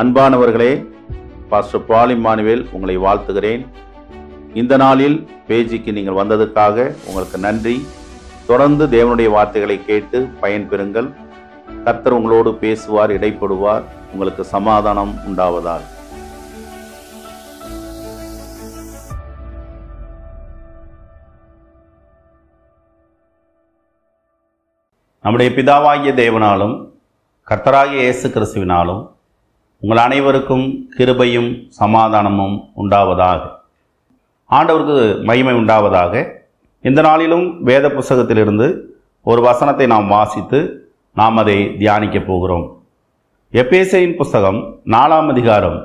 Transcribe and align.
அன்பானவர்களே 0.00 0.72
pastor 1.48 1.84
Paul Emmanuel 1.88 2.62
உங்களை 2.70 2.94
வாழ்த்துகிறேன் 2.96 3.62
இந்த 4.54 4.74
நாளில் 4.76 5.16
பேஜிக்கு 5.48 5.90
நீங்கள் 5.92 6.18
வந்ததுக்காக 6.20 6.76
உங்களுக்கு 7.06 7.38
நன்றி 7.38 7.74
தொடர்ந்து 8.46 8.84
தேவனுடைய 8.88 9.30
வார்த்தைகளை 9.30 9.78
கேட்டு 9.82 10.20
பயன்பெறுங்கள் 10.40 11.08
கர்த்தர் 11.84 12.16
உங்களோடு 12.18 12.52
பேசுவார் 12.58 13.16
இடைப்படுவார் 13.16 13.84
உங்களுக்கு 14.12 14.44
சமாதானம் 14.52 15.12
உண்டாவதால் 15.26 15.86
நம்முடைய 25.24 25.50
பிதாவாகிய 25.54 26.10
தேவனாலும் 26.14 26.74
கர்த்தராகிய 27.48 28.00
இயேசு 28.00 28.26
கிறிஸ்துவினாலும் 28.30 29.04
உங்கள் 29.82 30.00
அனைவருக்கும் 30.00 30.64
கிருபையும் 30.94 31.50
சமாதானமும் 31.76 32.54
உண்டாவதாக 32.74 33.42
ஆண்டவருக்கு 34.50 34.96
மகிமை 35.24 35.52
உண்டாவதாக 35.54 36.14
இந்த 36.84 37.00
நாளிலும் 37.00 37.44
வேத 37.62 37.86
புஸ்தகத்திலிருந்து 37.88 38.66
ஒரு 39.26 39.40
வசனத்தை 39.40 39.86
நாம் 39.86 40.08
வாசித்து 40.08 40.58
நாம் 41.16 41.36
அதை 41.36 41.56
தியானிக்கப் 41.78 42.26
போகிறோம் 42.26 42.64
எப்பேசையின் 43.52 44.16
புஸ்தகம் 44.16 44.58
நாலாம் 44.86 45.28
அதிகாரம் 45.28 45.78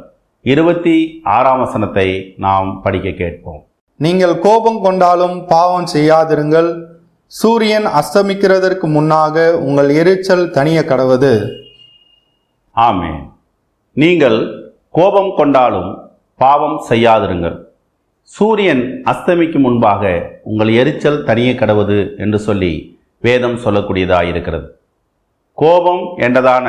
இருபத்தி 0.45 0.95
ஆறாம் 1.34 1.62
வசனத்தை 1.62 2.08
நாம் 2.38 2.72
படிக்க 2.82 3.12
கேட்போம் 3.13 3.62
நீங்கள் 4.00 4.36
கோபம் 4.40 4.80
கொண்டாலும் 4.80 5.38
பாவம் 5.48 5.88
செய்யாதிருங்கள் 5.88 6.72
சூரியன் 7.32 7.88
அஸ்தமிக்கிறதற்கு 7.94 8.90
முன்னாக 8.90 9.45
உங்கள் 9.62 9.91
எரிச்சல் 9.95 10.44
தனிய 10.52 10.82
கடவுது 10.84 11.34
ஆமே 12.76 13.13
நீங்கள் 13.96 14.38
கோபம் 14.90 15.32
கொண்டாலும் 15.35 15.90
பாவம் 16.40 16.77
செய்யாதிருங்கள் 16.90 17.57
சூரியன் 18.29 18.84
அஸ்தமிக்கு 19.05 19.60
முன்பாக 19.60 20.04
உங்கள் 20.43 20.71
எரிச்சல் 20.74 21.24
தனியே 21.24 21.54
கடவுது 21.54 21.98
என்று 22.18 22.40
சொல்லி 22.40 22.71
வேதம் 23.24 23.57
சொல்லக்கூடியதாக 23.57 24.29
இருக்கிறது 24.29 24.68
கோபம் 25.57 26.04
என்றதான 26.18 26.68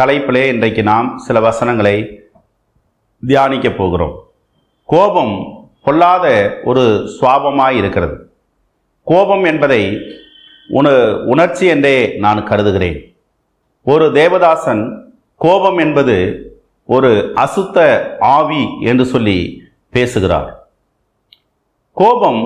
தலைப்பிலே 0.00 0.44
இன்றைக்கு 0.48 0.82
நாம் 0.82 1.08
சில 1.18 1.40
வசனங்களை 1.40 1.96
தியானிக்க 3.22 3.68
போகிறோம் 3.72 4.14
கோபம் 4.88 5.34
பொல்லாத 5.82 6.26
ஒரு 6.64 6.84
சுவாபமாக 7.12 7.74
இருக்கிறது 7.74 8.16
கோபம் 9.06 9.44
என்பதை 9.44 9.82
உண 10.70 10.86
உணர்ச்சி 11.26 11.66
என்றே 11.66 11.96
நான் 12.18 12.40
கருதுகிறேன் 12.44 12.98
ஒரு 13.86 14.06
தேவதாசன் 14.12 14.82
கோபம் 15.40 15.78
என்பது 15.78 16.16
ஒரு 16.88 17.10
அசுத்த 17.36 17.78
ஆவி 18.30 18.62
என்று 18.82 19.04
சொல்லி 19.06 19.38
பேசுகிறார் 19.92 20.50
கோபம் 21.96 22.40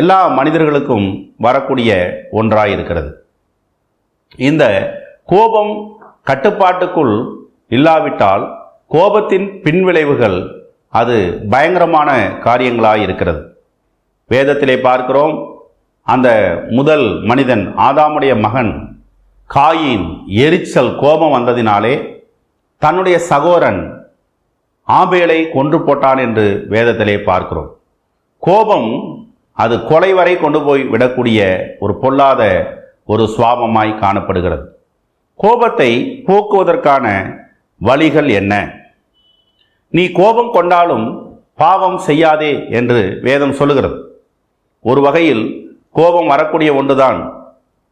எல்லா 0.00 0.20
மனிதர்களுக்கும் 0.30 1.06
வரக்கூடிய 1.38 1.90
ஒன்றாக 2.30 2.68
இருக்கிறது 2.68 3.10
இந்த 4.40 4.64
கோபம் 5.26 5.72
கட்டுப்பாட்டுக்குள் 6.22 7.14
இல்லாவிட்டால் 7.70 8.44
கோபத்தின் 8.90 9.46
பின்விளைவுகள் 9.62 10.38
அது 10.92 11.16
பயங்கரமான 11.50 12.10
காரியங்களாக 12.44 12.98
இருக்கிறது 12.98 13.40
வேதத்திலே 14.30 14.76
பார்க்கிறோம் 14.80 15.34
அந்த 16.06 16.28
முதல் 16.70 17.06
மனிதன் 17.22 17.64
ஆதாமுடைய 17.82 18.32
மகன் 18.40 18.72
காயின் 19.50 20.06
எரிச்சல் 20.40 20.92
கோபம் 20.96 21.34
வந்ததினாலே 21.34 21.94
தன்னுடைய 22.82 23.16
சகோரன் 23.28 23.82
ஆபேலை 24.88 25.38
கொன்று 25.50 25.78
போட்டான் 25.80 26.20
என்று 26.20 26.46
வேதத்திலே 26.68 27.16
பார்க்கிறோம் 27.22 27.70
கோபம் 28.42 28.90
அது 29.56 29.76
கொலை 29.84 30.10
வரை 30.12 30.34
கொண்டு 30.36 30.58
போய் 30.62 30.82
விடக்கூடிய 30.84 31.40
ஒரு 31.78 31.94
பொல்லாத 31.96 32.42
ஒரு 33.04 33.24
சுவாபமாய் 33.28 33.92
காணப்படுகிறது 33.98 34.64
கோபத்தை 35.40 35.90
போக்குவதற்கான 36.26 37.06
வழிகள் 37.80 38.28
என்ன 38.32 38.54
நீ 39.92 40.04
கோபம் 40.12 40.50
கொண்டாலும் 40.50 41.06
பாவம் 41.58 41.98
செய்யாதே 41.98 42.52
என்று 42.70 43.00
வேதம் 43.22 43.54
சொல்லுகிறது 43.54 43.98
ஒரு 44.84 45.00
வகையில் 45.00 45.44
கோபம் 45.94 46.26
வரக்கூடிய 46.26 46.70
ஒன்றுதான் 46.74 47.20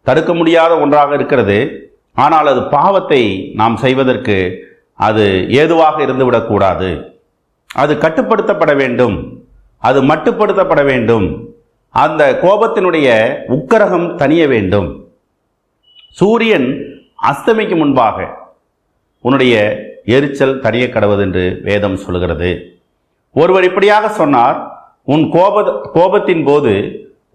தடுக்க 0.06 0.30
முடியாத 0.34 0.72
ஒன்றாக 0.78 1.10
இருக்கிறது 1.14 1.58
ஆனால் 2.16 2.48
அது 2.48 2.62
பாவத்தை 2.68 3.22
நாம் 3.54 3.76
செய்வதற்கு 3.76 4.36
அது 4.98 5.24
ஏதுவாக 5.54 5.96
இருந்துவிடக்கூடாது 6.06 6.90
அது 7.70 7.92
கட்டுப்படுத்தப்பட 7.96 8.72
வேண்டும் 8.74 9.16
அது 9.82 9.98
மட்டுப்படுத்தப்பட 10.02 10.82
வேண்டும் 10.84 11.26
அந்த 11.94 12.22
கோபத்தினுடைய 12.42 13.08
உக்கரகம் 13.56 14.06
தனிய 14.16 14.44
வேண்டும் 14.46 14.88
சூரியன் 16.18 16.68
அஸ்தமிக்கு 17.22 17.76
முன்பாக 17.76 18.18
உன்னுடைய 19.24 19.54
எரிச்சல் 20.06 20.54
தனிய 20.60 20.84
கடவுது 20.88 21.22
என்று 21.22 21.44
வேதம் 21.62 21.96
சொல்கிறது 21.96 22.50
ஒருவர் 23.34 23.64
இப்படியாக 23.64 24.08
சொன்னார் 24.12 24.58
உன் 25.08 25.24
கோப 25.30 25.62
கோபத்தின் 25.94 26.44
போது 26.44 26.72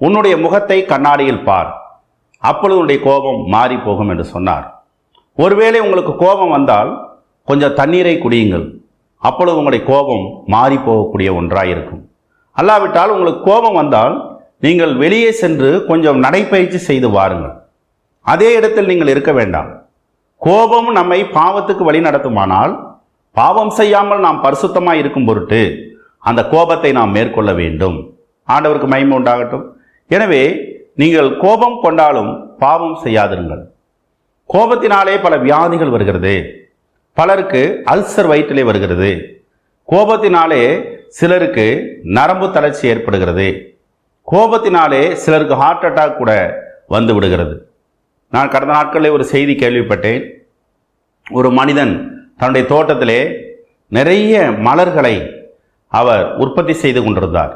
உன்னுடைய 0.02 0.36
முகத்தை 0.38 0.78
கண்ணாடியில் 0.86 1.44
பார் 1.44 1.70
அப்பொழுது 2.44 2.78
உன்னுடைய 2.78 3.00
கோபம் 3.04 3.40
மாறி 3.48 3.78
போகும் 3.78 4.10
என்று 4.10 4.26
சொன்னார் 4.26 4.68
ஒருவேளை 5.38 5.80
உங்களுக்கு 5.80 6.14
கோபம் 6.16 6.54
வந்தால் 6.54 6.92
கொஞ்சம் 7.48 7.76
தண்ணீரை 7.76 8.16
குடியுங்கள் 8.18 8.66
அப்பொழுது 9.22 9.58
உங்களுடைய 9.58 9.84
கோபம் 9.86 10.26
மாறி 10.48 10.78
போகக்கூடிய 10.80 11.30
ஒன்றாக 11.34 11.72
இருக்கும் 11.72 12.02
அல்லாவிட்டால் 12.58 13.14
உங்களுக்கு 13.16 13.42
கோபம் 13.44 13.78
வந்தால் 13.78 14.16
நீங்கள் 14.60 14.94
வெளியே 14.96 15.32
சென்று 15.34 15.70
கொஞ்சம் 15.88 16.20
நடைப்பயிற்சி 16.20 16.80
செய்து 16.82 17.10
வாருங்கள் 17.10 17.56
அதே 18.26 18.50
இடத்தில் 18.54 18.90
நீங்கள் 18.90 19.12
இருக்க 19.12 19.32
வேண்டாம் 19.32 19.70
கோபம் 20.42 20.90
நம்மை 20.92 21.20
பாவத்துக்கு 21.32 21.84
வழி 21.84 22.02
நடத்துமானால் 22.02 22.74
பாவம் 23.36 23.72
செய்யாமல் 23.72 24.20
நாம் 24.20 24.42
பரிசுத்தமாக 24.42 25.02
இருக்கும் 25.02 25.28
பொருட்டு 25.28 25.62
அந்த 26.24 26.42
கோபத்தை 26.48 26.92
நாம் 26.92 27.12
மேற்கொள்ள 27.12 27.52
வேண்டும் 27.54 27.98
ஆண்டவருக்கு 28.48 28.88
மயம 28.88 29.16
உண்டாகட்டும் 29.16 29.66
எனவே 30.10 30.44
நீங்கள் 30.96 31.30
கோபம் 31.38 31.78
கொண்டாலும் 31.82 32.32
பாவம் 32.60 32.96
செய்யாதிருங்கள் 33.04 33.64
கோபத்தினாலே 34.50 35.16
பல 35.22 35.34
வியாதிகள் 35.38 35.94
வருகிறது 35.94 36.34
பலருக்கு 37.20 37.62
அல்சர் 37.86 38.28
வயிற்றிலே 38.28 38.64
வருகிறது 38.64 39.10
கோபத்தினாலே 39.90 40.62
சிலருக்கு 41.18 41.66
நரம்பு 42.18 42.48
தளர்ச்சி 42.52 42.84
ஏற்படுகிறது 42.88 43.48
கோபத்தினாலே 44.28 45.02
சிலருக்கு 45.16 45.56
ஹார்ட் 45.56 45.86
அட்டாக் 45.86 46.18
கூட 46.18 46.32
வந்து 46.88 47.14
விடுகிறது 47.14 47.56
நான் 48.34 48.52
கடந்த 48.52 48.74
நாட்களில் 48.74 49.14
ஒரு 49.14 49.26
செய்தி 49.26 49.54
கேள்விப்பட்டேன் 49.56 50.24
ஒரு 51.32 51.50
மனிதன் 51.52 51.94
தன்னுடைய 52.36 52.66
தோட்டத்திலே 52.68 53.20
நிறைய 53.92 54.34
மலர்களை 54.62 55.16
அவர் 55.92 56.24
உற்பத்தி 56.38 56.74
செய்து 56.76 57.02
கொண்டிருந்தார் 57.02 57.54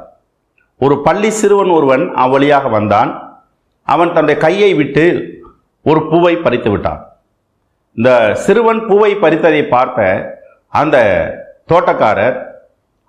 ஒரு 0.81 0.95
பள்ளி 1.01 1.29
சிறுவன் 1.31 1.71
ஒருவன் 1.71 2.05
அவ்வழியாக 2.17 2.69
வந்தான் 2.69 3.11
அவன் 3.87 4.13
தன்னுடைய 4.13 4.37
கையை 4.39 4.71
விட்டு 4.73 5.05
ஒரு 5.85 6.01
பூவை 6.09 6.33
பறித்து 6.37 6.69
விட்டான் 6.71 7.01
இந்த 7.97 8.09
சிறுவன் 8.43 8.81
பூவை 8.85 9.11
பறித்ததை 9.15 9.61
பார்த்த 9.67 9.99
அந்த 10.73 10.97
தோட்டக்காரர் 11.67 12.37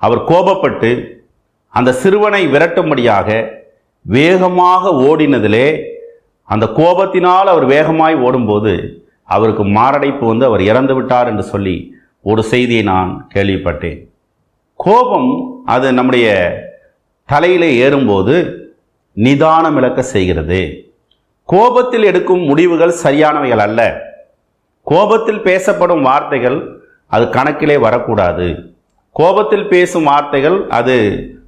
அவர் 0.01 0.21
கோபப்பட்டு 0.25 0.91
அந்த 1.75 1.95
சிறுவனை 1.95 2.43
விரட்டும்படியாக 2.47 3.29
வேகமாக 4.07 4.93
ஓடினதிலே 5.05 5.67
அந்த 6.49 6.65
கோபத்தினால் 6.77 7.49
அவர் 7.49 7.67
வேகமாய் 7.67 8.17
ஓடும்போது 8.19 8.75
அவருக்கு 9.29 9.65
மாரடைப்பு 9.71 10.25
வந்து 10.27 10.45
அவர் 10.45 10.63
இறந்து 10.63 10.95
விட்டார் 10.95 11.29
என்று 11.29 11.45
சொல்லி 11.45 11.77
ஒரு 12.25 12.43
செய்தியை 12.45 12.85
நான் 12.85 13.11
கேள்விப்பட்டேன் 13.29 13.99
கோபம் 14.81 15.31
அது 15.67 15.89
நம்முடைய 15.93 16.29
தலையிலே 17.29 17.69
ஏறும்போது 17.77 18.35
நிதானம் 19.17 19.77
இழக்க 19.77 20.01
செய்கிறது 20.07 20.61
கோபத்தில் 21.49 22.05
எடுக்கும் 22.05 22.43
முடிவுகள் 22.43 23.01
சரியானவைகள் 23.03 23.63
அல்ல 23.63 23.83
கோபத்தில் 24.87 25.43
பேசப்படும் 25.43 26.03
வார்த்தைகள் 26.03 26.59
அது 27.11 27.25
கணக்கிலே 27.31 27.77
வரக்கூடாது 27.79 28.47
கோபத்தில் 29.17 29.69
பேசும் 29.69 30.09
வார்த்தைகள் 30.09 30.59
அது 30.71 30.97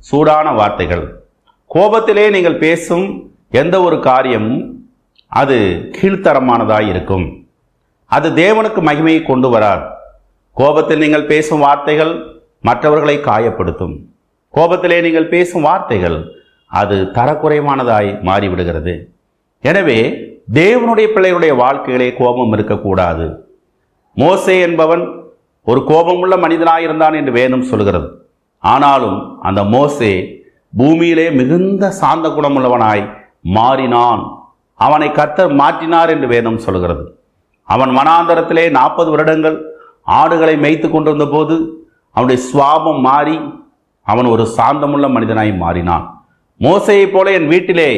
சூடான 0.10 0.46
வார்த்தைகள் 0.52 1.04
கோபத்திலே 1.70 2.24
நீங்கள் 2.30 2.58
பேசும் 2.58 3.06
எந்த 3.52 3.76
ஒரு 3.80 3.96
காரியமும் 4.00 4.60
அது 5.32 5.56
கீழ்த்தரமானதாக 5.96 6.88
இருக்கும் 6.88 7.26
அது 8.10 8.28
தேவனுக்கு 8.34 8.80
மகிமையை 8.80 9.22
கொண்டு 9.22 9.48
வரார் 9.48 9.82
கோபத்தில் 10.56 10.98
நீங்கள் 10.98 11.26
பேசும் 11.26 11.58
வார்த்தைகள் 11.58 12.12
மற்றவர்களை 12.64 13.16
காயப்படுத்தும் 13.20 13.96
கோபத்திலே 14.54 14.98
நீங்கள் 15.00 15.28
பேசும் 15.28 15.62
வார்த்தைகள் 15.62 16.18
அது 16.70 16.96
தரக்குறைவானதாய் 17.14 18.10
மாறிவிடுகிறது 18.22 18.94
எனவே 19.64 19.98
தேவனுடைய 20.48 21.06
பிள்ளைகளுடைய 21.12 21.52
வாழ்க்கையிலே 21.56 22.08
கோபம் 22.18 22.52
இருக்கக்கூடாது 22.52 23.26
மோசே 24.16 24.54
என்பவன் 24.60 25.04
ஒரு 25.66 25.80
கோபமுள்ள 25.88 26.34
மனிதனாக 26.36 26.84
இருந்தான் 26.86 27.14
என்று 27.14 27.32
வேதம் 27.32 27.68
சொல்கிறது 27.70 28.08
ஆனாலும் 28.62 29.18
அந்த 29.42 29.60
மோசே 29.72 30.12
பூமியிலே 30.72 31.26
மிகுந்த 31.30 31.90
சாந்த 31.98 32.26
குணமுள்ளவனாய் 32.28 33.04
மாறினான் 33.56 34.22
அவனை 34.80 35.08
கத்த 35.10 35.48
மாற்றினார் 35.54 36.10
என்று 36.14 36.26
வேதம் 36.28 36.58
சொல்கிறது 36.58 37.04
அவன் 37.68 37.92
மனாந்தரத்திலே 37.92 38.64
நாற்பது 38.70 39.10
வருடங்கள் 39.10 39.56
ஆடுகளை 40.14 40.54
மேய்த்து 40.56 40.88
கொண்டிருந்த 40.88 41.26
போது 41.26 41.54
அவனுடைய 42.14 42.40
சுவாபம் 42.46 43.00
மாறி 43.00 43.36
அவன் 44.06 44.28
ஒரு 44.28 44.44
சாந்தமுள்ள 44.56 45.06
மனிதனாய் 45.08 45.52
மாறினான் 45.56 46.04
மோசையைப் 46.60 47.14
போல 47.14 47.32
என் 47.32 47.48
வீட்டிலே 47.48 47.90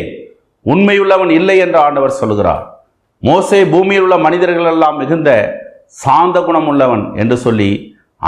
உண்மையுள்ளவன் 0.66 1.32
இல்லை 1.32 1.56
என்று 1.58 1.78
ஆண்டவர் 1.78 2.18
சொல்கிறார் 2.18 2.64
மோசே 3.22 3.60
பூமியில் 3.64 4.04
உள்ள 4.04 4.16
மனிதர்களெல்லாம் 4.18 4.98
மிகுந்த 4.98 5.30
சாந்த 5.96 6.38
குணம் 6.40 6.68
உள்ளவன் 6.68 7.04
என்று 7.14 7.36
சொல்லி 7.36 7.70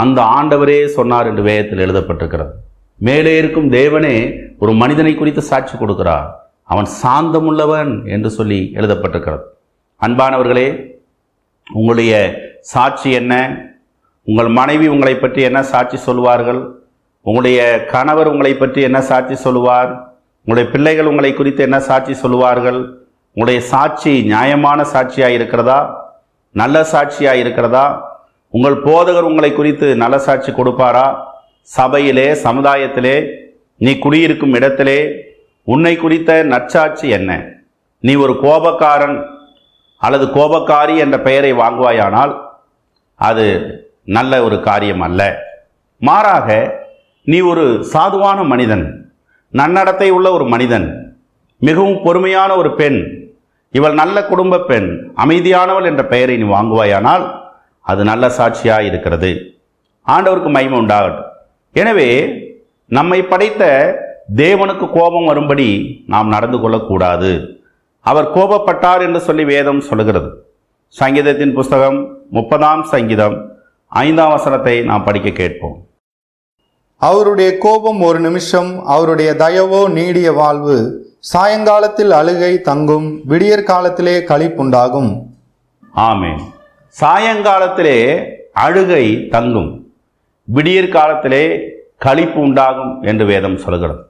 அந்த 0.00 0.18
ஆண்டவரே 0.32 0.78
சொன்னார் 0.88 1.28
என்று 1.30 1.42
வேதத்தில் 1.42 1.84
எழுதப்பட்டிருக்கிறது 1.86 2.52
மேலே 3.00 3.32
இருக்கும் 3.38 3.68
தேவனே 3.70 4.14
ஒரு 4.58 4.72
மனிதனை 4.74 5.12
குறித்து 5.14 5.42
சாட்சி 5.42 5.74
கொடுக்கிறார் 5.76 6.28
அவன் 6.68 6.88
சாந்தமுள்ளவன் 6.96 7.92
என்று 8.06 8.30
சொல்லி 8.30 8.60
எழுதப்பட்டிருக்கிறது 8.74 9.44
அன்பானவர்களே 10.00 10.68
உங்களுடைய 11.66 12.12
சாட்சி 12.64 13.10
என்ன 13.12 13.34
உங்கள் 14.26 14.50
மனைவி 14.50 14.86
உங்களை 14.86 15.14
பற்றி 15.16 15.40
என்ன 15.42 15.60
சாட்சி 15.64 15.98
சொல்வார்கள் 15.98 16.60
உங்களுடைய 17.26 17.60
கணவர் 17.90 18.28
உங்களை 18.28 18.52
பற்றி 18.54 18.80
என்ன 18.82 18.98
சாட்சி 19.02 19.36
சொல்வார் 19.42 19.90
உங்களுடைய 20.46 20.66
பிள்ளைகள் 20.72 21.10
உங்களை 21.10 21.30
குறித்து 21.32 21.60
என்ன 21.62 21.78
சாட்சி 21.80 22.14
சொல்லுவார்கள் 22.14 22.80
உங்களுடைய 23.36 23.60
சாட்சி 23.68 24.12
நியாயமான 24.26 24.84
சாட்சியாக 24.92 25.36
இருக்கிறதா 25.38 25.80
நல்ல 26.54 26.76
சாட்சியாக 26.84 27.42
இருக்கிறதா 27.42 27.86
உங்கள் 28.54 28.76
போதகர் 28.82 29.28
உங்களை 29.28 29.50
குறித்து 29.52 29.88
நல்ல 29.96 30.16
சாட்சி 30.18 30.50
கொடுப்பாரா 30.52 31.06
சபையிலே 31.68 32.28
சமுதாயத்திலே 32.44 33.16
நீ 33.80 33.92
குடியிருக்கும் 33.98 34.54
இடத்திலே 34.54 34.98
உன்னை 35.68 35.94
குறித்த 35.96 36.30
நற்சாட்சி 36.44 37.06
என்ன 37.10 37.30
நீ 38.04 38.12
ஒரு 38.16 38.34
கோபக்காரன் 38.42 39.16
அல்லது 40.02 40.26
கோபக்காரி 40.36 40.94
என்ற 40.96 41.16
பெயரை 41.20 41.52
வாங்குவாயானால் 41.54 42.32
அது 43.20 43.46
நல்ல 44.08 44.32
ஒரு 44.42 44.56
காரியம் 44.60 45.02
அல்ல 45.02 45.22
மாறாக 46.02 46.48
நீ 47.26 47.38
ஒரு 47.42 47.64
சாதுவான 47.92 48.42
மனிதன் 48.44 48.84
நன்னடத்தை 49.52 50.08
உள்ள 50.10 50.26
ஒரு 50.32 50.44
மனிதன் 50.46 50.88
மிகவும் 51.60 51.98
பொறுமையான 52.02 52.50
ஒரு 52.56 52.70
பெண் 52.74 53.00
இவள் 53.74 53.94
நல்ல 53.94 54.16
குடும்ப 54.24 54.62
பெண் 54.62 54.88
அமைதியானவள் 55.14 55.88
என்ற 55.90 56.02
பெயரை 56.04 56.36
நீ 56.36 56.46
வாங்குவாயானால் 56.48 57.24
அது 57.84 58.02
நல்ல 58.04 58.24
சாட்சியாக 58.30 58.88
இருக்கிறது 58.90 59.30
ஆண்டவருக்கு 60.06 60.50
மகிமை 60.50 60.78
உண்டாகட்டும் 60.78 61.28
எனவே 61.74 62.08
நம்மை 62.90 63.18
படைத்த 63.24 63.64
தேவனுக்கு 64.36 64.86
கோபம் 64.90 65.28
வரும்படி 65.28 65.68
நாம் 66.06 66.28
நடந்து 66.28 66.58
கொள்ளக்கூடாது 66.58 67.32
அவர் 68.06 68.32
கோபப்பட்டார் 68.34 69.02
என்று 69.02 69.20
சொல்லி 69.20 69.44
வேதம் 69.44 69.80
சொல்லுகிறது 69.80 70.30
சங்கீதத்தின் 70.94 71.54
புஸ்தகம் 71.54 71.98
முப்பதாம் 72.30 72.82
சங்கீதம் 72.86 73.36
ஐந்தாம் 73.92 74.32
வசனத்தை 74.32 74.74
நாம் 74.84 75.04
படிக்க 75.04 75.28
கேட்போம் 75.32 75.76
அவருடைய 77.00 77.50
கோபம் 77.58 78.00
ஒரு 78.00 78.18
நிமிஷம் 78.20 78.70
அவருடைய 78.86 79.30
தயவோ 79.34 79.82
நீடிய 79.92 80.28
வாழ்வு 80.32 80.76
சாயங்காலத்தில் 81.30 82.12
அழுகை 82.12 82.52
தங்கும் 82.62 83.08
விடியற் 83.24 83.68
காலத்திலே 83.70 84.14
களிப்புண்டாகும் 84.30 85.10
ஆமே 86.04 86.32
சாயங்காலத்திலே 86.94 87.98
அழுகை 88.58 89.04
தங்கும் 89.30 89.70
விடியற் 90.48 90.94
காலத்திலே 90.94 91.44
களிப்பு 92.04 92.38
உண்டாகும் 92.40 92.92
என்று 93.02 93.24
வேதம் 93.24 93.58
சொல்கிறது 93.58 93.96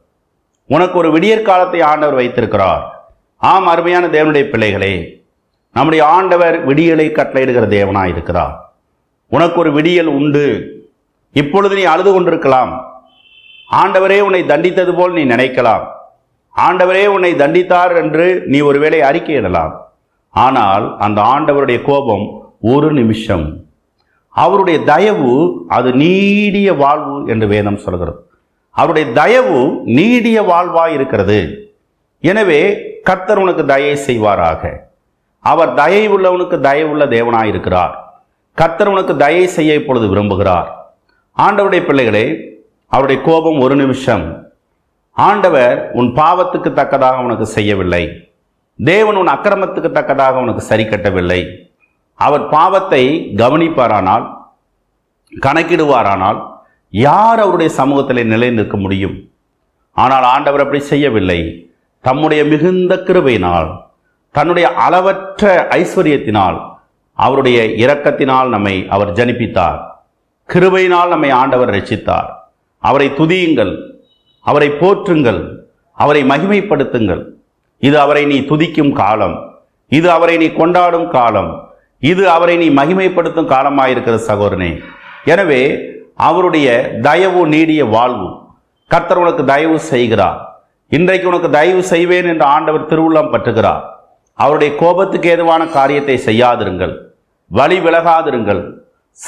உனக்கு 0.71 0.97
ஒரு 0.99 1.09
விடியற் 1.11 1.49
காலத்தை 1.49 1.81
ஆண்டவர் 1.83 2.19
வைத்திருக்கிறார் 2.19 2.83
ஆம் 3.43 3.67
அருமையான 3.67 4.05
தேவனுடைய 4.09 4.45
பிள்ளைகளே 4.51 4.93
நம்முடைய 5.77 6.03
ஆண்டவர் 6.09 6.57
விடியலை 6.65 7.07
கட்டளையிடுகிற 7.11 7.67
தேவனாக 7.69 8.13
இருக்கிறார் 8.13 8.55
உனக்கு 9.33 9.57
ஒரு 9.59 9.71
விடியல் 9.73 10.11
உண்டு 10.17 10.45
இப்பொழுது 11.35 11.75
நீ 11.75 11.85
அழுது 11.87 12.11
கொண்டிருக்கலாம் 12.13 12.73
ஆண்டவரே 13.69 14.19
உன்னை 14.21 14.43
தண்டித்தது 14.45 14.93
போல் 14.95 15.13
நீ 15.13 15.23
நினைக்கலாம் 15.27 15.85
ஆண்டவரே 16.55 17.05
உன்னை 17.07 17.33
தண்டித்தார் 17.35 17.93
என்று 17.97 18.27
நீ 18.47 18.59
ஒருவேளை 18.61 19.01
அறிக்கையிடலாம் 19.01 19.75
ஆனால் 20.35 20.85
அந்த 20.99 21.21
ஆண்டவருடைய 21.31 21.79
கோபம் 21.83 22.25
ஒரு 22.71 22.89
நிமிஷம் 22.93 23.47
அவருடைய 24.35 24.79
தயவு 24.85 25.31
அது 25.69 25.91
நீடிய 25.97 26.69
வாழ்வு 26.75 27.17
என்று 27.27 27.47
வேதம் 27.47 27.81
சொல்கிறது 27.81 28.13
அவருடைய 28.77 29.07
தயவு 29.13 29.61
நீடிய 29.97 30.39
வாழ்வாய் 30.43 30.95
இருக்கிறது 30.95 31.39
எனவே 32.23 32.61
கர்த்தர் 33.05 33.41
உனக்கு 33.41 33.63
தயை 33.65 33.95
செய்வாராக 34.01 34.63
அவர் 35.45 35.71
தயை 35.75 36.03
உள்ளவனுக்கு 36.09 36.57
தயவுள்ள 36.61 37.05
தேவனாயிருக்கிறார் 37.15 37.95
கர்த்தர் 38.59 38.89
உனக்கு 38.89 39.15
தயை 39.17 39.45
செய்ய 39.49 39.81
இப்பொழுது 39.81 40.07
விரும்புகிறார் 40.09 40.69
ஆண்டவருடைய 41.41 41.83
பிள்ளைகளே 41.87 42.25
அவருடைய 42.93 43.19
கோபம் 43.23 43.59
ஒரு 43.61 43.75
நிமிஷம் 43.77 44.25
ஆண்டவர் 45.17 45.79
உன் 45.93 46.11
பாவத்துக்கு 46.15 46.71
தக்கதாக 46.73 47.23
உனக்கு 47.23 47.47
செய்யவில்லை 47.49 48.03
தேவன் 48.79 49.17
உன் 49.17 49.33
அக்கிரமத்துக்கு 49.33 49.91
தக்கதாக 49.91 50.41
உனக்கு 50.41 50.63
சரி 50.63 50.85
கட்டவில்லை 50.85 51.41
அவர் 52.19 52.45
பாவத்தை 52.49 53.03
கவனிப்பாரானால் 53.37 54.25
கணக்கிடுவாரானால் 55.33 56.39
யார் 56.93 57.41
அவருடைய 57.41 57.71
சமூகத்தில் 57.71 58.23
நிலை 58.27 58.49
நிற்க 58.51 58.77
முடியும் 58.77 59.17
ஆனால் 59.97 60.27
ஆண்டவர் 60.27 60.65
அப்படி 60.65 60.81
செய்யவில்லை 60.85 61.41
தம்முடைய 62.05 62.43
மிகுந்த 62.45 62.95
கிருபையினால் 63.07 63.71
தன்னுடைய 64.35 64.67
அளவற்ற 64.81 65.45
ஐஸ்வர்யத்தினால் 65.77 66.59
அவருடைய 67.19 67.61
இரக்கத்தினால் 67.83 68.49
நம்மை 68.49 68.75
அவர் 68.89 69.17
ஜனிப்பித்தார் 69.17 69.81
கிருபையினால் 70.51 71.13
நம்மை 71.13 71.31
ஆண்டவர் 71.35 71.73
ரசித்தார் 71.75 72.31
அவரை 72.83 73.09
துதியுங்கள் 73.19 73.73
அவரை 74.47 74.69
போற்றுங்கள் 74.81 75.41
அவரை 75.99 76.23
மகிமைப்படுத்துங்கள் 76.25 77.23
இது 77.83 77.97
அவரை 77.99 78.23
நீ 78.31 78.39
துதிக்கும் 78.45 78.93
காலம் 78.93 79.37
இது 79.93 80.09
அவரை 80.11 80.35
நீ 80.39 80.49
கொண்டாடும் 80.53 81.09
காலம் 81.09 81.51
இது 82.03 82.23
அவரை 82.31 82.55
நீ 82.57 82.69
மகிமைப்படுத்தும் 82.73 83.51
காலமாயிருக்கிற 83.51 84.17
சகோதரனே 84.29 84.71
எனவே 85.27 85.63
அவருடைய 86.21 86.69
தயவு 87.01 87.43
நீடிய 87.47 87.83
வாழ்வு 87.91 88.29
கர்த்தர் 88.91 89.21
உனக்கு 89.21 89.43
தயவு 89.45 89.79
செய்கிறார் 89.91 90.39
இன்றைக்கு 90.93 91.27
உனக்கு 91.27 91.49
தயவு 91.51 91.83
செய்வேன் 91.85 92.29
என்று 92.31 92.45
ஆண்டவர் 92.47 92.89
திருவுள்ளம் 92.89 93.33
பற்றுகிறார் 93.33 93.85
அவருடைய 94.39 94.71
கோபத்துக்கு 94.75 95.29
ஏதுவான 95.31 95.63
காரியத்தை 95.71 96.17
செய்யாதிருங்கள் 96.27 96.95
வழி 97.51 97.79
விலகாதிருங்கள் 97.81 98.63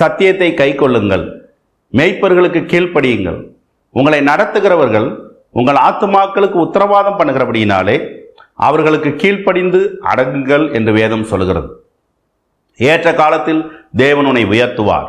சத்தியத்தை 0.00 0.48
கை 0.54 0.70
கொள்ளுங்கள் 0.74 1.24
மேய்ப்பர்களுக்கு 1.92 2.60
கீழ்ப்படியுங்கள் 2.64 3.40
உங்களை 3.94 4.20
நடத்துகிறவர்கள் 4.22 5.08
உங்கள் 5.52 5.78
ஆத்துமாக்களுக்கு 5.78 6.58
உத்தரவாதம் 6.58 7.18
பண்ணுகிறபடியினாலே 7.18 7.96
அவர்களுக்கு 8.58 9.10
கீழ்ப்படிந்து 9.14 9.80
அடங்குங்கள் 10.10 10.64
என்று 10.72 10.92
வேதம் 10.92 11.26
சொல்கிறது 11.26 11.68
ஏற்ற 12.80 13.08
காலத்தில் 13.12 13.62
தேவன் 13.96 14.26
உன்னை 14.26 14.44
உயர்த்துவார் 14.44 15.08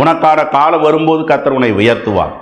உனக்கான 0.00 0.40
காலம் 0.48 0.84
வரும்போது 0.84 1.22
கத்தர் 1.24 1.52
உன்னை 1.52 1.70
உயர்த்துவார் 1.72 2.34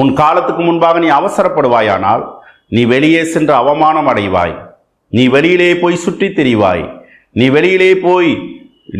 உன் 0.00 0.12
காலத்துக்கு 0.12 0.62
முன்பாக 0.62 0.98
நீ 0.98 1.08
அவசரப்படுவாயானால் 1.10 2.24
நீ 2.68 2.82
வெளியே 2.86 3.22
சென்று 3.24 3.54
அவமானம் 3.54 4.08
அடைவாய் 4.08 4.54
நீ 5.12 5.22
வெளியிலே 5.28 5.70
போய் 5.80 6.02
சுற்றி 6.04 6.28
திரிவாய் 6.30 6.84
நீ 7.36 7.46
வெளியிலே 7.48 7.90
போய் 8.02 8.30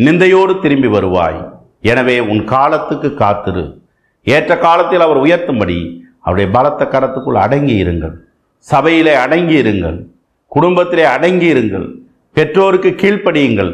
நிந்தையோடு 0.00 0.52
திரும்பி 0.61 0.88
வருவாய் 0.88 1.38
எனவே 1.83 2.17
உன் 2.26 2.43
காலத்துக்கு 2.45 3.11
காத்திரு 3.14 3.64
ஏற்ற 4.26 4.52
காலத்தில் 4.59 5.05
அவர் 5.07 5.21
உயர்த்தும்படி 5.21 5.79
அவருடைய 6.25 6.49
பலத்த 6.50 6.83
கரத்துக்குள் 6.87 7.38
அடங்கி 7.38 7.75
இருங்கள் 7.85 8.14
சபையிலே 8.67 9.14
அடங்கி 9.17 9.57
இருங்கள் 9.62 9.99
குடும்பத்திலே 10.52 11.05
அடங்கி 11.09 11.49
இருங்கள் 11.55 11.87
பெற்றோருக்கு 12.37 12.90
கீழ்ப்படியுங்கள் 12.95 13.73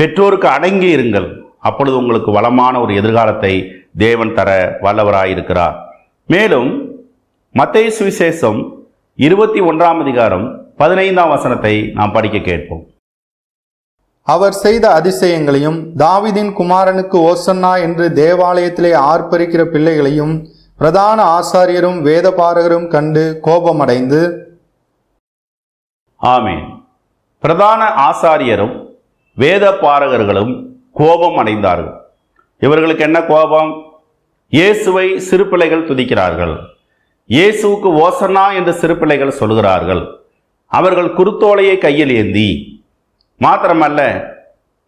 பெற்றோருக்கு 0.00 0.48
அடங்கி 0.48 0.88
இருங்கள் 0.96 1.28
அப்பொழுது 1.60 1.96
உங்களுக்கு 1.96 2.30
வளமான 2.30 2.80
ஒரு 2.80 2.92
எதிர்காலத்தை 2.94 3.52
தேவன் 3.96 4.34
தர 4.34 4.50
வல்லவராயிருக்கிறார் 4.82 5.76
மேலும் 6.28 6.70
மத்திய 7.54 7.88
சுவிசேஷம் 7.90 8.60
இருபத்தி 9.18 9.60
ஒன்றாம் 9.62 10.00
அதிகாரம் 10.00 10.46
பதினைந்தாம் 10.76 11.32
வசனத்தை 11.34 11.74
நாம் 11.92 12.12
படிக்க 12.12 12.38
கேட்போம் 12.40 12.84
அவர் 14.26 14.54
செய்த 14.56 14.84
அதிசயங்களையும் 14.90 15.78
தாவிதின் 15.96 16.52
குமாரனுக்கு 16.52 17.16
ஓசன்னா 17.22 17.72
என்று 17.78 18.04
தேவாலயத்திலே 18.14 18.92
ஆர்ப்பரிக்கிற 19.04 19.62
பிள்ளைகளையும் 19.70 20.34
பிரதான 20.78 21.18
ஆசாரியரும் 21.34 21.98
வேதபாரகரும் 22.02 22.86
கண்டு 22.88 23.24
கோபமடைந்து 23.40 24.22
ஆமேன் 26.20 26.64
பிரதான 27.42 27.82
ஆசாரியரும் 28.04 28.74
வேத 29.36 29.64
பாரகர்களும் 29.76 30.52
கோபம் 30.92 31.38
அடைந்தார்கள் 31.38 31.92
இவர்களுக்கு 32.62 33.04
என்ன 33.04 33.18
கோபம் 33.24 33.70
இயேசுவை 34.52 35.06
சிறு 35.20 35.44
பிள்ளைகள் 35.46 35.88
துதிக்கிறார்கள் 35.88 36.54
இயேசுவுக்கு 37.30 37.90
ஓசனா 38.00 38.44
என்று 38.54 38.72
சிறு 38.74 38.94
பிள்ளைகள் 38.96 39.38
சொல்கிறார்கள் 39.38 40.02
அவர்கள் 40.72 41.10
குருத்தோலையை 41.16 41.76
கையில் 41.78 42.12
ஏந்தி 42.14 42.48
மாத்திரமல்ல 43.40 44.00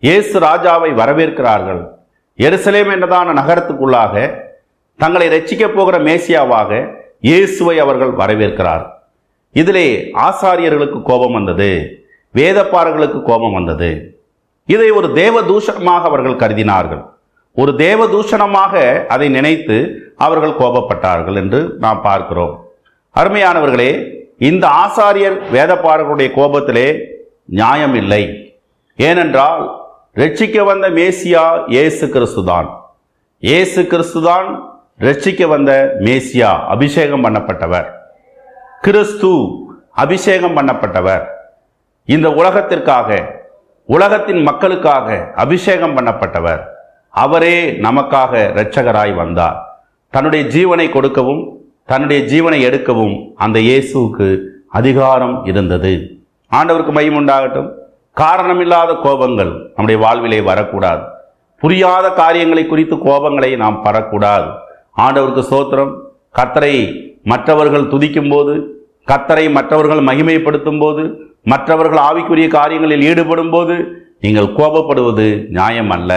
இயேசு 0.03 0.37
ராஜாவை 0.41 0.91
வரவேற்கிறார்கள் 0.99 1.81
எருசலேம் 2.39 2.91
என்றதான 2.95 3.33
நகரத்துக்குள்ளாக 3.33 4.15
தங்களை 5.01 5.27
ரட்சிக்கப் 5.29 5.77
போகிற 5.77 5.97
மேசியாவாக 6.01 6.71
இயேசுவை 7.27 7.77
அவர்கள் 7.79 8.13
வரவேற்கிறார் 8.15 8.85
இதிலே 9.55 9.87
ஆசாரியர்களுக்கு 10.23 10.99
கோபம் 11.03 11.37
வந்தது 11.39 11.71
வேதப்பாரர்களுக்கு 12.35 13.19
கோபம் 13.23 13.57
வந்தது 13.57 13.91
இதை 14.69 14.89
ஒரு 14.91 15.09
தேவ 15.13 15.43
தூஷணமாக 15.43 16.05
அவர்கள் 16.05 16.41
கருதினார்கள் 16.41 17.03
ஒரு 17.57 17.73
தேவ 17.77 18.07
தூஷணமாக 18.07 18.75
அதை 19.09 19.27
நினைத்து 19.29 19.77
அவர்கள் 20.19 20.59
கோபப்பட்டார்கள் 20.59 21.37
என்று 21.37 21.61
நாம் 21.79 22.01
பார்க்கிறோம் 22.01 22.55
அருமையானவர்களே 23.15 23.91
இந்த 24.43 24.65
ஆசாரியர் 24.79 25.37
வேதப்பாரர்களுடைய 25.53 26.31
கோபத்திலே 26.35 26.89
நியாயம் 27.49 27.95
இல்லை 27.95 28.23
ஏனென்றால் 28.99 29.63
ரட்சிக்க 30.17 30.65
வந்த 30.65 30.87
மேசியா 30.91 31.43
இயேசு 31.67 32.05
கிறிஸ்துதான் 32.09 32.69
இயேசு 33.43 33.81
கிறிஸ்துதான் 33.85 34.49
ரட்சிக்க 35.01 35.47
வந்த 35.47 35.73
மேசியா 36.01 36.51
அபிஷேகம் 36.69 37.25
பண்ணப்பட்டவர் 37.27 37.89
கிறிஸ்து 38.83 39.31
அபிஷேகம் 39.97 40.57
பண்ணப்பட்டவர் 40.59 41.25
இந்த 42.09 42.29
உலகத்திற்காக 42.31 43.11
உலகத்தின் 43.89 44.43
மக்களுக்காக 44.43 45.09
அபிஷேகம் 45.37 45.95
பண்ணப்பட்டவர் 45.97 46.63
அவரே 47.15 47.57
நமக்காக 47.81 48.33
இரட்சகராய் 48.53 49.15
வந்தார் 49.15 49.59
தன்னுடைய 50.13 50.43
ஜீவனை 50.49 50.87
கொடுக்கவும் 50.91 51.43
தன்னுடைய 51.89 52.21
ஜீவனை 52.25 52.59
எடுக்கவும் 52.65 53.17
அந்த 53.37 53.59
இயேசுவுக்கு 53.61 54.29
அதிகாரம் 54.71 55.37
இருந்தது 55.45 55.93
ஆண்டவருக்கு 56.53 56.93
மையம் 56.93 57.19
உண்டாகட்டும் 57.19 57.69
காரணமில்லாத 58.17 58.91
கோபங்கள் 59.03 59.53
நம்முடைய 59.69 59.99
வாழ்விலே 60.03 60.41
வரக்கூடாது 60.43 61.05
புரியாத 61.63 62.07
காரியங்களை 62.13 62.65
குறித்து 62.67 62.97
கோபங்களை 63.01 63.51
நாம் 63.57 63.83
பரக்கூடாது 63.85 64.49
ஆண்டவருக்கு 64.99 65.43
சோத்திரம் 65.45 65.93
கத்தரை 66.35 66.75
மற்றவர்கள் 67.25 67.91
துதிக்கும் 67.93 68.31
போது 68.31 68.55
கத்தரை 69.09 69.47
மற்றவர்கள் 69.51 70.03
மகிமைப்படுத்தும் 70.03 70.81
போது 70.81 71.03
மற்றவர்கள் 71.45 72.01
ஆவிக்குரிய 72.01 72.49
காரியங்களில் 72.51 73.05
ஈடுபடும் 73.05 73.51
போது 73.51 73.75
நீங்கள் 74.21 74.55
கோபப்படுவது 74.55 75.27
நியாயம் 75.51 75.93
அல்ல 75.97 76.13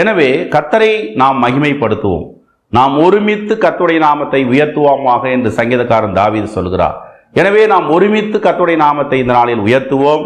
எனவே 0.00 0.28
கத்தரை 0.54 0.92
நாம் 1.14 1.38
மகிமைப்படுத்துவோம் 1.44 2.26
நாம் 2.72 2.94
ஒருமித்து 2.98 3.54
கத்துடைய 3.56 3.98
நாமத்தை 3.98 4.40
உயர்த்துவோமாக 4.44 5.24
என்று 5.30 5.50
சங்கீதக்காரன் 5.58 6.16
தாவீது 6.16 6.48
சொல்கிறார் 6.48 6.96
எனவே 7.34 7.62
நாம் 7.66 7.86
ஒருமித்து 7.90 8.38
கர்த்துடைய 8.38 8.78
நாமத்தை 8.78 9.18
இந்த 9.20 9.32
நாளில் 9.32 9.62
உயர்த்துவோம் 9.64 10.24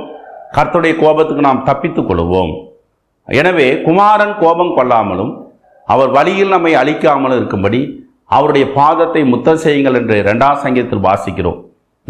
கர்த்துடைய 0.56 0.94
கோபத்துக்கு 0.98 1.42
நாம் 1.42 1.64
தப்பித்துக் 1.64 2.08
கொள்வோம் 2.08 2.52
எனவே 3.28 3.68
குமாரன் 3.82 4.34
கோபம் 4.38 4.74
கொள்ளாமலும் 4.76 5.32
அவர் 5.88 6.10
வழியில் 6.10 6.52
நம்மை 6.54 6.72
அழிக்காமலும் 6.74 7.38
இருக்கும்படி 7.38 7.80
அவருடைய 8.30 8.66
பாதத்தை 8.74 9.22
முத்தம் 9.24 9.62
செய்யுங்கள் 9.62 9.96
என்று 9.96 10.16
இரண்டாம் 10.16 10.58
சங்கத்தில் 10.58 11.04
வாசிக்கிறோம் 11.04 11.58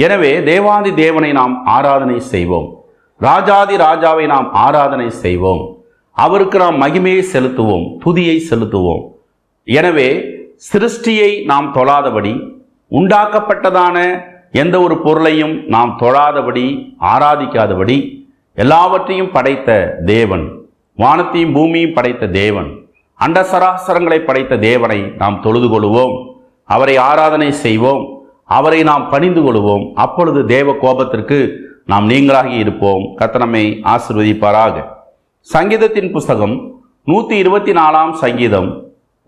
எனவே 0.00 0.33
தேவாதி 0.45 0.91
தேவனை 0.95 1.31
நாம் 1.33 1.55
ஆராதனை 1.69 2.19
செய்வோம் 2.29 2.69
ராஜாதி 3.21 3.77
ராஜாவை 3.79 4.25
நாம் 4.27 4.49
ஆராதனை 4.59 5.09
செய்வோம் 5.23 5.63
அவருக்கு 6.17 6.57
நாம் 6.59 6.79
மகிமையை 6.79 7.23
செலுத்துவோம் 7.33 7.87
துதியை 8.03 8.37
செலுத்துவோம் 8.49 9.03
எனவே 9.69 10.09
சிருஷ்டியை 10.69 11.31
நாம் 11.45 11.69
தொழாதபடி 11.73 12.33
உண்டாக்கப்பட்டதான 12.93 13.97
எந்த 14.55 14.77
ஒரு 14.81 14.95
பொருளையும் 14.99 15.55
நாம் 15.69 15.93
தொழாதபடி 16.01 16.67
ஆராதிக்காதபடி 17.09 17.97
எல்லாவற்றையும் 18.59 19.33
படைத்த 19.33 19.71
தேவன் 20.07 20.47
வானத்தையும் 20.99 21.53
பூமியும் 21.53 21.93
படைத்த 21.93 22.31
தேவன் 22.35 22.71
அண்ட 23.21 23.39
சராசரங்களை 23.43 24.19
படைத்த 24.21 24.59
தேவனை 24.61 25.01
நாம் 25.17 25.37
தொழுது 25.41 25.69
கொள்வோம் 25.69 26.15
அவரை 26.69 26.95
ஆராதனை 27.03 27.51
செய்வோம் 27.59 28.05
அவரை 28.51 28.81
நாம் 28.83 29.05
பணிந்து 29.09 29.41
கொள்வோம் 29.43 29.85
அப்பொழுது 29.97 30.41
தேவ 30.47 30.75
கோபத்திற்கு 30.83 31.39
நாம் 31.85 32.07
நீங்களாகி 32.07 32.57
இருப்போம் 32.57 33.05
கத்தனமை 33.15 33.65
ஆசிர்வதிப்பாராக 33.93 34.85
சங்கீதத்தின் 35.49 36.11
புஸ்தகம் 36.13 36.57
நூற்றி 37.07 37.35
இருபத்தி 37.37 37.73
நாலாம் 37.73 38.13
சங்கீதம் 38.17 38.69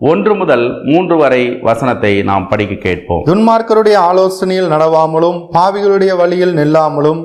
ஒன்று 0.01 0.33
முதல் 0.35 0.63
மூன்று 0.85 1.15
வரை 1.17 1.41
வசனத்தை 1.61 2.11
நாம் 2.23 2.45
படிக்க 2.47 2.75
கேட்போம் 2.77 3.25
துன்மார்க்கருடைய 3.25 3.97
ஆலோசனையில் 4.05 4.71
நடவாமலும் 4.71 5.37
பாவிகளுடைய 5.53 6.11
வழியில் 6.15 6.55
நில்லாமலும் 6.55 7.19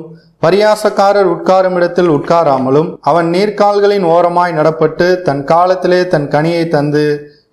பரியாசக்காரர் 0.41 1.29
உட்காரும் 1.31 1.77
இடத்தில் 1.77 2.11
உட்காராமலும் 2.11 2.89
அவன் 3.03 3.27
நீர்க்கால்களின் 3.29 4.05
ஓரமாய் 4.07 4.53
நடப்பட்டு 4.53 5.07
தன் 5.21 5.41
காலத்திலே 5.43 6.01
தன் 6.07 6.27
கனியை 6.27 6.63
தந்து 6.67 7.03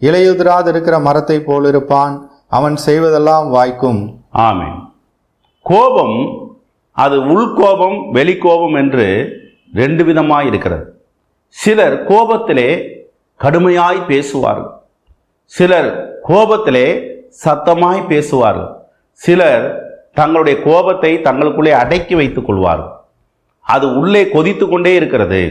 இலையுதிராதிருக்கிற 0.03 0.99
மரத்தை 1.01 1.39
போலிருப்பான் 1.43 2.15
அவன் 2.51 2.77
செய்வதெல்லாம் 2.85 3.49
வாய்க்கும் 3.49 4.03
ஆமேன் 4.45 4.79
கோபம் 5.67 6.17
அது 6.97 7.17
உள்கோபம் 7.31 7.99
வெளிக்கோபம் 8.15 8.79
என்று 8.79 9.07
ரெண்டு 9.75 10.03
விதமாக 10.05 10.45
இருக்கிறது 10.45 10.87
சிலர் 11.57 11.99
கோபத்திலே 12.05 12.71
கடுமையாய் 13.41 14.07
பேசுவார்கள் 14.07 14.73
சிலர் 15.53 15.91
கோபத்திலே 16.29 16.87
சத்தமாய் 17.41 18.09
பேசுவார்கள் 18.09 18.71
சிலர் 19.21 19.65
தங்களுடைய 20.15 20.57
கோபத்தை 20.65 21.13
தங்களுக்குள்ளே 21.25 21.73
அடக்கி 21.81 22.15
வைத்துக் 22.15 22.47
கொள்வார்கள் 22.47 22.91
அது 23.67 23.87
உள்ளே 23.95 24.23
கொதித்து 24.29 24.67
கொண்டே 24.67 24.93
இருக்கிறது 24.95 25.43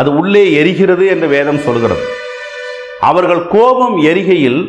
அது 0.00 0.10
உள்ளே 0.12 0.44
எரிகிறது 0.60 1.04
என்று 1.06 1.26
வேதம் 1.28 1.60
சொல்கிறது 1.60 2.04
அவர்கள் 3.00 3.42
கோபம் 3.48 3.96
எரிகையில் 4.04 4.60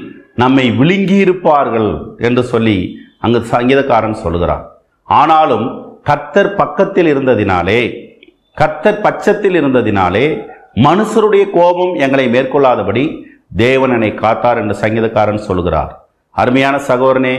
நம்மை 0.35 0.65
விழுங்கியிருப்பார்கள் 0.77 1.89
என்று 2.19 2.43
சொல்லி 2.43 2.77
அங்கு 3.19 3.39
சங்கீதக்காரன் 3.51 4.21
சொல்கிறான் 4.23 4.65
ஆனாலும் 5.09 5.65
கர்த்தர் 6.03 6.51
பக்கத்தில் 6.55 7.09
இருந்ததினாலே 7.13 7.81
கர்த்தர் 8.57 9.01
பட்சத்தில் 9.01 9.57
இருந்ததினாலே 9.59 10.25
மனுஷருடைய 10.79 11.43
கோபம் 11.51 11.93
எங்களை 11.97 12.25
மேற்கொள்ளாதபடி 12.29 13.03
தேவனனை 13.51 14.09
காத்தார் 14.13 14.59
என்று 14.61 14.75
சங்கீதக்காரன் 14.75 15.45
சொல்கிறார் 15.47 15.93
அருமையான 16.35 16.75
சகோதரனே 16.87 17.35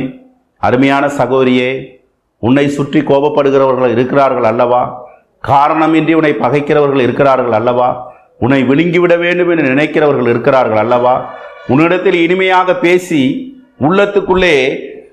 அருமையான 0.62 1.04
சகோதரியே 1.18 1.70
உன்னை 2.42 2.66
சுற்றி 2.68 3.00
கோபப்படுகிறவர்கள் 3.02 3.94
இருக்கிறார்கள் 3.96 4.46
அல்லவா 4.46 4.82
காரணமின்றி 5.44 6.12
உன்னை 6.12 6.32
பகைக்கிறவர்கள் 6.36 7.02
இருக்கிறார்கள் 7.02 7.56
அல்லவா 7.56 7.88
உன்னை 8.40 8.60
விழுங்கிவிட 8.64 9.14
வேண்டும் 9.16 9.50
என்று 9.52 9.66
நினைக்கிறவர்கள் 9.66 10.30
இருக்கிறார்கள் 10.32 10.80
அல்லவா 10.82 11.14
உன்னிடத்தில் 11.68 12.18
இனிமையாக 12.22 12.74
பேசி 12.76 13.20
உள்ளத்துக்குள்ளே 13.80 14.54